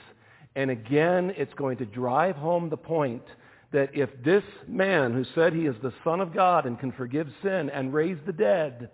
And 0.55 0.71
again, 0.71 1.33
it's 1.37 1.55
going 1.55 1.79
to 1.79 1.87
drive 1.87 2.37
home 2.37 2.69
the 2.69 2.77
point 2.77 3.23
that 3.73 3.91
if 3.95 4.11
this 4.25 4.45
man 4.69 5.13
who 5.13 5.25
said 5.35 5.53
he 5.53 5.67
is 5.67 5.75
the 5.83 5.93
Son 6.05 6.21
of 6.21 6.33
God 6.33 6.67
and 6.67 6.79
can 6.79 6.93
forgive 6.93 7.29
sin 7.43 7.71
and 7.71 7.93
raise 7.93 8.19
the 8.27 8.33
dead, 8.33 8.91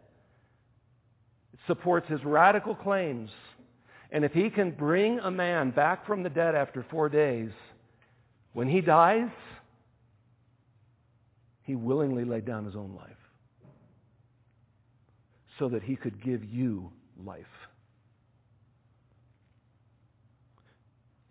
supports 1.67 2.09
his 2.09 2.25
radical 2.25 2.75
claims. 2.75 3.31
And 4.11 4.25
if 4.25 4.33
he 4.33 4.51
can 4.51 4.71
bring 4.71 5.21
a 5.21 5.31
man 5.31 5.71
back 5.71 6.07
from 6.07 6.23
the 6.23 6.31
dead 6.31 6.55
after 6.55 6.85
four 6.91 7.09
days, 7.09 7.51
when 8.53 8.69
he 8.69 8.81
dies, 8.81 9.31
he 11.63 11.75
willingly 11.75 12.25
laid 12.25 12.45
down 12.45 12.65
his 12.65 12.77
own 12.77 12.95
life 12.95 13.17
so 15.59 15.69
that 15.69 15.83
he 15.83 15.97
could 15.97 16.23
give 16.23 16.45
you 16.45 16.91
life. 17.17 17.47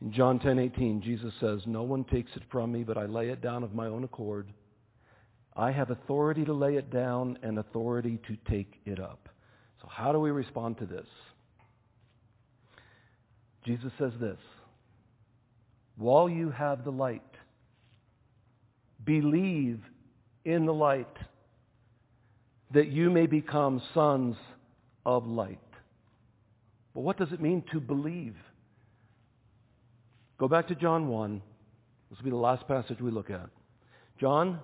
In 0.01 0.11
John 0.11 0.39
10:18, 0.39 1.01
Jesus 1.01 1.33
says, 1.39 1.67
"No 1.67 1.83
one 1.83 2.03
takes 2.03 2.35
it 2.35 2.43
from 2.45 2.71
me, 2.71 2.83
but 2.83 2.97
I 2.97 3.05
lay 3.05 3.29
it 3.29 3.41
down 3.41 3.63
of 3.63 3.75
my 3.75 3.87
own 3.87 4.03
accord. 4.03 4.51
I 5.55 5.71
have 5.71 5.91
authority 5.91 6.45
to 6.45 6.53
lay 6.53 6.75
it 6.77 6.89
down 6.89 7.37
and 7.43 7.59
authority 7.59 8.17
to 8.19 8.35
take 8.37 8.81
it 8.85 8.99
up." 8.99 9.29
So 9.81 9.87
how 9.87 10.11
do 10.11 10.19
we 10.19 10.31
respond 10.31 10.77
to 10.77 10.85
this? 10.85 11.07
Jesus 13.63 13.93
says 13.99 14.17
this, 14.19 14.39
"While 15.97 16.29
you 16.29 16.49
have 16.49 16.83
the 16.83 16.91
light, 16.91 17.37
believe 19.03 19.87
in 20.45 20.65
the 20.65 20.73
light, 20.73 21.17
that 22.71 22.87
you 22.87 23.09
may 23.09 23.27
become 23.27 23.81
sons 23.93 24.35
of 25.05 25.27
light." 25.27 25.59
But 26.93 27.01
what 27.01 27.17
does 27.17 27.31
it 27.31 27.41
mean 27.41 27.63
to 27.71 27.79
believe? 27.79 28.35
Go 30.37 30.47
back 30.47 30.67
to 30.67 30.75
John 30.75 31.07
1. 31.07 31.41
This 32.09 32.19
will 32.19 32.25
be 32.25 32.31
the 32.31 32.35
last 32.35 32.67
passage 32.67 32.99
we 32.99 33.11
look 33.11 33.29
at. 33.29 33.49
John 34.19 34.59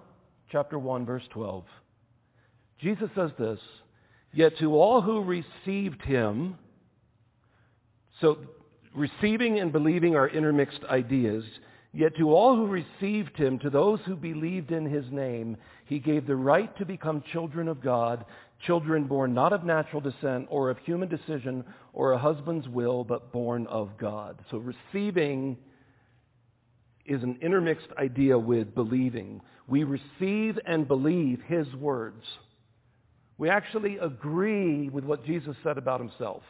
chapter 0.51 0.77
1, 0.77 1.05
verse 1.05 1.23
12. 1.29 1.63
Jesus 2.79 3.09
says 3.15 3.31
this, 3.37 3.59
Yet 4.33 4.57
to 4.59 4.75
all 4.75 5.01
who 5.01 5.23
received 5.23 6.01
him, 6.01 6.57
so 8.19 8.37
receiving 8.93 9.59
and 9.59 9.71
believing 9.71 10.15
are 10.15 10.27
intermixed 10.27 10.83
ideas, 10.89 11.43
yet 11.97 12.15
to 12.15 12.29
all 12.29 12.55
who 12.55 12.67
received 12.67 13.35
him, 13.35 13.57
to 13.57 13.71
those 13.71 13.99
who 14.05 14.15
believed 14.15 14.71
in 14.71 14.85
his 14.85 15.05
name, 15.11 15.57
he 15.85 15.97
gave 15.97 16.27
the 16.27 16.35
right 16.35 16.77
to 16.77 16.85
become 16.85 17.23
children 17.33 17.67
of 17.67 17.81
God, 17.81 18.23
children 18.67 19.05
born 19.05 19.33
not 19.33 19.51
of 19.51 19.63
natural 19.63 19.99
descent 19.99 20.45
or 20.51 20.69
of 20.69 20.77
human 20.85 21.09
decision 21.09 21.65
or 21.93 22.11
a 22.11 22.17
husband's 22.19 22.67
will, 22.67 23.03
but 23.03 23.31
born 23.31 23.65
of 23.65 23.97
God. 23.97 24.37
So 24.51 24.57
receiving 24.59 25.57
is 27.07 27.23
an 27.23 27.39
intermixed 27.41 27.89
idea 27.97 28.37
with 28.37 28.75
believing. 28.75 29.41
We 29.67 29.83
receive 29.83 30.59
and 30.67 30.87
believe 30.87 31.41
his 31.47 31.65
words. 31.73 32.23
We 33.39 33.49
actually 33.49 33.97
agree 33.97 34.89
with 34.89 35.03
what 35.03 35.25
Jesus 35.25 35.55
said 35.63 35.79
about 35.79 35.99
himself. 35.99 36.43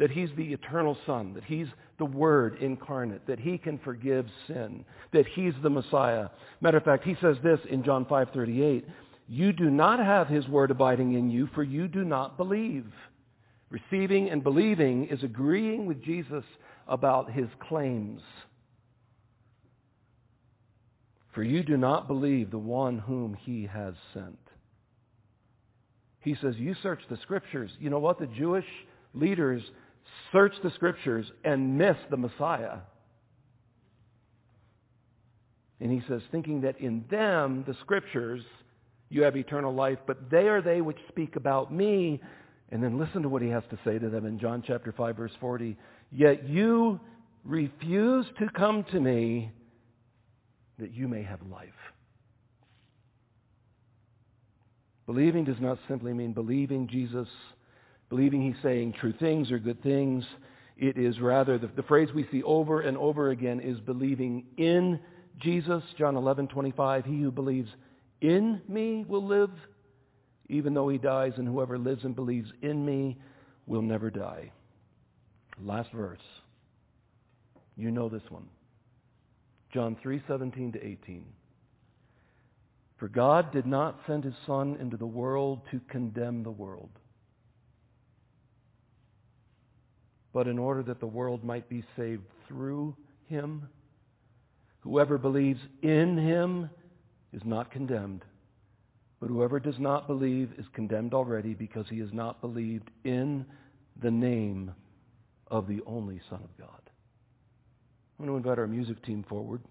That 0.00 0.10
he's 0.10 0.30
the 0.36 0.52
eternal 0.52 0.96
Son, 1.06 1.34
that 1.34 1.44
he's 1.44 1.68
the 1.98 2.06
Word 2.06 2.56
incarnate, 2.60 3.24
that 3.28 3.38
he 3.38 3.56
can 3.56 3.78
forgive 3.78 4.26
sin, 4.48 4.84
that 5.12 5.26
he's 5.28 5.54
the 5.62 5.70
Messiah. 5.70 6.30
Matter 6.60 6.78
of 6.78 6.84
fact, 6.84 7.04
he 7.04 7.14
says 7.20 7.36
this 7.44 7.60
in 7.70 7.84
John 7.84 8.04
5:38, 8.06 8.84
"You 9.28 9.52
do 9.52 9.70
not 9.70 10.00
have 10.00 10.26
his 10.26 10.48
word 10.48 10.72
abiding 10.72 11.12
in 11.12 11.30
you, 11.30 11.46
for 11.48 11.62
you 11.62 11.86
do 11.86 12.04
not 12.04 12.36
believe." 12.36 12.92
Receiving 13.70 14.30
and 14.30 14.42
believing 14.42 15.06
is 15.06 15.22
agreeing 15.22 15.86
with 15.86 16.02
Jesus 16.02 16.44
about 16.88 17.30
his 17.30 17.48
claims. 17.68 18.20
For 21.32 21.44
you 21.44 21.62
do 21.62 21.76
not 21.76 22.08
believe 22.08 22.50
the 22.50 22.58
one 22.58 22.98
whom 22.98 23.34
he 23.34 23.66
has 23.66 23.94
sent. 24.12 24.38
He 26.18 26.34
says, 26.34 26.56
You 26.56 26.74
search 26.82 27.00
the 27.08 27.16
scriptures. 27.18 27.70
You 27.78 27.90
know 27.90 28.00
what? 28.00 28.18
The 28.18 28.26
Jewish 28.26 28.66
leaders 29.14 29.62
search 30.32 30.54
the 30.62 30.70
scriptures 30.70 31.26
and 31.44 31.76
miss 31.78 31.96
the 32.10 32.16
Messiah. 32.16 32.78
And 35.80 35.90
he 35.90 36.02
says, 36.08 36.20
thinking 36.30 36.60
that 36.62 36.78
in 36.80 37.04
them, 37.10 37.64
the 37.66 37.74
scriptures, 37.80 38.42
you 39.08 39.22
have 39.22 39.36
eternal 39.36 39.74
life, 39.74 39.98
but 40.06 40.30
they 40.30 40.48
are 40.48 40.60
they 40.60 40.80
which 40.80 40.98
speak 41.08 41.36
about 41.36 41.72
me. 41.72 42.20
And 42.70 42.82
then 42.82 42.98
listen 42.98 43.22
to 43.22 43.28
what 43.28 43.42
he 43.42 43.48
has 43.48 43.64
to 43.70 43.78
say 43.84 43.98
to 43.98 44.08
them 44.08 44.26
in 44.26 44.38
John 44.38 44.62
chapter 44.66 44.92
5, 44.92 45.16
verse 45.16 45.32
40. 45.40 45.76
Yet 46.12 46.48
you 46.48 47.00
refuse 47.44 48.26
to 48.38 48.48
come 48.50 48.84
to 48.92 49.00
me 49.00 49.50
that 50.78 50.92
you 50.92 51.08
may 51.08 51.22
have 51.22 51.40
life. 51.50 51.68
Believing 55.06 55.44
does 55.44 55.60
not 55.60 55.78
simply 55.88 56.12
mean 56.12 56.32
believing 56.32 56.86
Jesus, 56.86 57.26
believing 58.10 58.42
he's 58.42 58.62
saying 58.62 58.92
true 59.00 59.14
things 59.18 59.50
or 59.50 59.58
good 59.58 59.82
things. 59.82 60.24
It 60.76 60.98
is 60.98 61.18
rather, 61.20 61.56
the, 61.56 61.68
the 61.68 61.82
phrase 61.84 62.10
we 62.14 62.26
see 62.30 62.42
over 62.42 62.82
and 62.82 62.98
over 62.98 63.30
again 63.30 63.60
is 63.60 63.80
believing 63.80 64.44
in 64.58 65.00
Jesus. 65.38 65.82
John 65.96 66.16
11, 66.16 66.48
25, 66.48 67.06
he 67.06 67.22
who 67.22 67.30
believes 67.30 67.70
in 68.20 68.60
me 68.68 69.04
will 69.08 69.24
live, 69.26 69.50
even 70.48 70.74
though 70.74 70.88
he 70.88 70.98
dies, 70.98 71.32
and 71.38 71.48
whoever 71.48 71.78
lives 71.78 72.04
and 72.04 72.14
believes 72.14 72.50
in 72.60 72.84
me 72.84 73.16
will 73.66 73.82
never 73.82 74.10
die. 74.10 74.52
Last 75.62 75.90
verse. 75.92 76.20
You 77.76 77.90
know 77.90 78.08
this 78.08 78.28
one. 78.28 78.46
John 79.72 79.96
3:17 80.04 80.72
to 80.72 80.84
18. 80.84 81.24
For 82.96 83.08
God 83.08 83.52
did 83.52 83.66
not 83.66 84.00
send 84.06 84.24
his 84.24 84.34
son 84.46 84.76
into 84.80 84.96
the 84.96 85.06
world 85.06 85.60
to 85.70 85.80
condemn 85.88 86.42
the 86.42 86.50
world, 86.50 86.90
but 90.32 90.46
in 90.46 90.58
order 90.58 90.82
that 90.82 91.00
the 91.00 91.06
world 91.06 91.44
might 91.44 91.68
be 91.68 91.84
saved 91.96 92.24
through 92.46 92.96
him. 93.28 93.68
Whoever 94.80 95.18
believes 95.18 95.60
in 95.82 96.16
him 96.16 96.70
is 97.32 97.42
not 97.44 97.70
condemned, 97.70 98.24
but 99.20 99.28
whoever 99.28 99.60
does 99.60 99.78
not 99.78 100.06
believe 100.06 100.50
is 100.58 100.66
condemned 100.72 101.14
already 101.14 101.54
because 101.54 101.86
he 101.88 101.98
has 101.98 102.12
not 102.12 102.40
believed 102.40 102.90
in 103.04 103.44
the 104.02 104.10
name 104.10 104.72
of 105.48 105.66
the 105.66 105.80
only 105.86 106.20
Son 106.30 106.40
of 106.42 106.56
God. 106.58 106.80
I'm 108.18 108.26
going 108.26 108.30
to 108.30 108.48
invite 108.48 108.58
our 108.58 108.66
music 108.66 109.04
team 109.04 109.24
forward. 109.28 109.62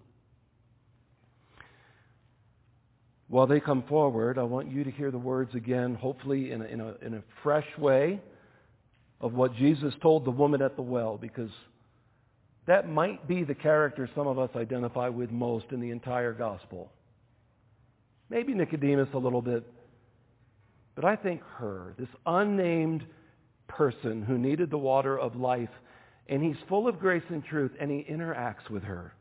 While 3.28 3.46
they 3.46 3.60
come 3.60 3.84
forward, 3.84 4.38
I 4.38 4.42
want 4.42 4.70
you 4.72 4.82
to 4.82 4.90
hear 4.90 5.12
the 5.12 5.18
words 5.18 5.54
again, 5.54 5.94
hopefully 5.94 6.50
in 6.50 6.62
a, 6.62 6.64
in 6.64 6.80
a, 6.80 6.94
in 7.00 7.14
a 7.14 7.22
fresh 7.42 7.66
way, 7.78 8.20
of 9.20 9.34
what 9.34 9.54
Jesus 9.56 9.94
told 10.00 10.24
the 10.24 10.30
woman 10.30 10.62
at 10.62 10.76
the 10.76 10.82
well, 10.82 11.18
because 11.18 11.50
that 12.66 12.88
might 12.88 13.26
be 13.28 13.44
the 13.44 13.54
character 13.54 14.08
some 14.14 14.26
of 14.26 14.38
us 14.38 14.50
identify 14.56 15.08
with 15.08 15.30
most 15.30 15.66
in 15.72 15.80
the 15.80 15.90
entire 15.90 16.32
gospel. 16.32 16.90
Maybe 18.28 18.54
Nicodemus 18.54 19.08
a 19.12 19.18
little 19.18 19.42
bit, 19.42 19.64
but 20.94 21.04
I 21.04 21.16
think 21.16 21.42
her, 21.56 21.94
this 21.98 22.08
unnamed 22.26 23.04
person 23.68 24.22
who 24.22 24.38
needed 24.38 24.70
the 24.70 24.78
water 24.78 25.18
of 25.18 25.36
life 25.36 25.70
and 26.30 26.42
he's 26.44 26.56
full 26.68 26.86
of 26.86 27.00
grace 27.00 27.24
and 27.28 27.44
truth, 27.44 27.72
and 27.80 27.90
he 27.90 28.06
interacts 28.08 28.70
with 28.70 28.84
her. 28.84 29.12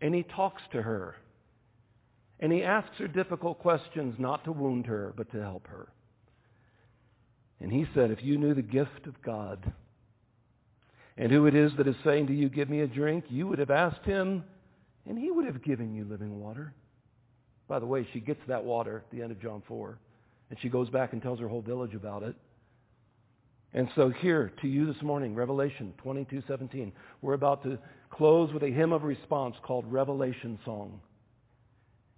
And 0.00 0.14
he 0.14 0.22
talks 0.22 0.62
to 0.70 0.80
her. 0.80 1.16
And 2.38 2.52
he 2.52 2.62
asks 2.62 2.96
her 2.98 3.08
difficult 3.08 3.58
questions, 3.58 4.14
not 4.18 4.44
to 4.44 4.52
wound 4.52 4.86
her, 4.86 5.12
but 5.16 5.30
to 5.32 5.42
help 5.42 5.66
her. 5.66 5.88
And 7.62 7.72
he 7.72 7.86
said, 7.94 8.10
if 8.10 8.24
you 8.24 8.38
knew 8.38 8.54
the 8.54 8.62
gift 8.62 9.06
of 9.06 9.22
God 9.22 9.72
and 11.16 11.30
who 11.30 11.46
it 11.46 11.54
is 11.54 11.70
that 11.76 11.86
is 11.86 11.94
saying 12.02 12.26
to 12.26 12.34
you, 12.34 12.48
give 12.48 12.68
me 12.68 12.80
a 12.80 12.88
drink, 12.88 13.24
you 13.28 13.46
would 13.46 13.60
have 13.60 13.70
asked 13.70 14.04
him, 14.04 14.42
and 15.08 15.16
he 15.16 15.30
would 15.30 15.46
have 15.46 15.62
given 15.62 15.94
you 15.94 16.04
living 16.04 16.40
water. 16.40 16.74
By 17.68 17.78
the 17.78 17.86
way, 17.86 18.06
she 18.12 18.18
gets 18.18 18.40
that 18.48 18.64
water 18.64 19.04
at 19.06 19.16
the 19.16 19.22
end 19.22 19.30
of 19.30 19.40
John 19.40 19.62
4. 19.68 19.96
And 20.50 20.58
she 20.60 20.68
goes 20.68 20.90
back 20.90 21.12
and 21.12 21.22
tells 21.22 21.38
her 21.38 21.48
whole 21.48 21.62
village 21.62 21.94
about 21.94 22.24
it. 22.24 22.34
And 23.72 23.88
so 23.94 24.10
here 24.10 24.52
to 24.60 24.68
you 24.68 24.92
this 24.92 25.00
morning, 25.00 25.34
Revelation 25.34 25.94
22:17. 26.04 26.92
We're 27.22 27.32
about 27.32 27.62
to 27.62 27.78
close 28.10 28.52
with 28.52 28.62
a 28.64 28.70
hymn 28.70 28.92
of 28.92 29.04
response 29.04 29.54
called 29.62 29.90
Revelation 29.90 30.58
Song. 30.64 31.00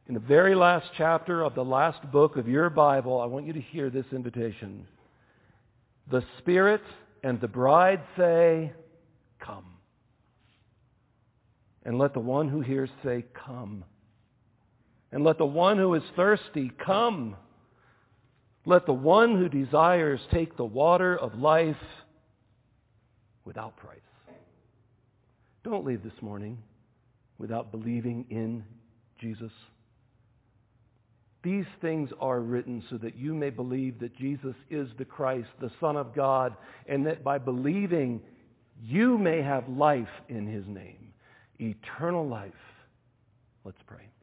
In 0.08 0.14
the 0.14 0.20
very 0.20 0.54
last 0.54 0.86
chapter 0.96 1.42
of 1.42 1.54
the 1.54 1.64
last 1.64 2.10
book 2.10 2.36
of 2.36 2.48
your 2.48 2.70
Bible, 2.70 3.20
I 3.20 3.26
want 3.26 3.46
you 3.46 3.52
to 3.52 3.60
hear 3.60 3.88
this 3.88 4.06
invitation. 4.10 4.86
The 6.10 6.22
Spirit 6.38 6.82
and 7.22 7.40
the 7.40 7.48
bride 7.48 8.02
say, 8.16 8.72
Come. 9.40 9.64
And 11.84 11.98
let 11.98 12.14
the 12.14 12.20
one 12.20 12.48
who 12.48 12.60
hears 12.60 12.90
say, 13.02 13.24
Come. 13.46 13.84
And 15.12 15.22
let 15.22 15.38
the 15.38 15.46
one 15.46 15.78
who 15.78 15.94
is 15.94 16.02
thirsty 16.16 16.72
come. 16.84 17.36
Let 18.66 18.86
the 18.86 18.92
one 18.92 19.36
who 19.38 19.48
desires 19.48 20.20
take 20.32 20.56
the 20.56 20.64
water 20.64 21.16
of 21.16 21.34
life 21.34 21.76
without 23.44 23.76
price. 23.76 23.98
Don't 25.62 25.84
leave 25.84 26.02
this 26.02 26.20
morning 26.20 26.58
without 27.38 27.70
believing 27.70 28.26
in 28.30 28.64
Jesus. 29.20 29.52
These 31.44 31.66
things 31.82 32.08
are 32.20 32.40
written 32.40 32.82
so 32.88 32.96
that 32.98 33.16
you 33.16 33.34
may 33.34 33.50
believe 33.50 33.98
that 34.00 34.16
Jesus 34.16 34.54
is 34.70 34.88
the 34.96 35.04
Christ, 35.04 35.48
the 35.60 35.70
Son 35.78 35.96
of 35.96 36.14
God, 36.14 36.56
and 36.88 37.06
that 37.06 37.22
by 37.22 37.36
believing 37.36 38.22
you 38.82 39.18
may 39.18 39.42
have 39.42 39.68
life 39.68 40.08
in 40.30 40.46
his 40.46 40.66
name, 40.66 41.12
eternal 41.60 42.26
life. 42.26 42.52
Let's 43.62 43.82
pray. 43.86 44.13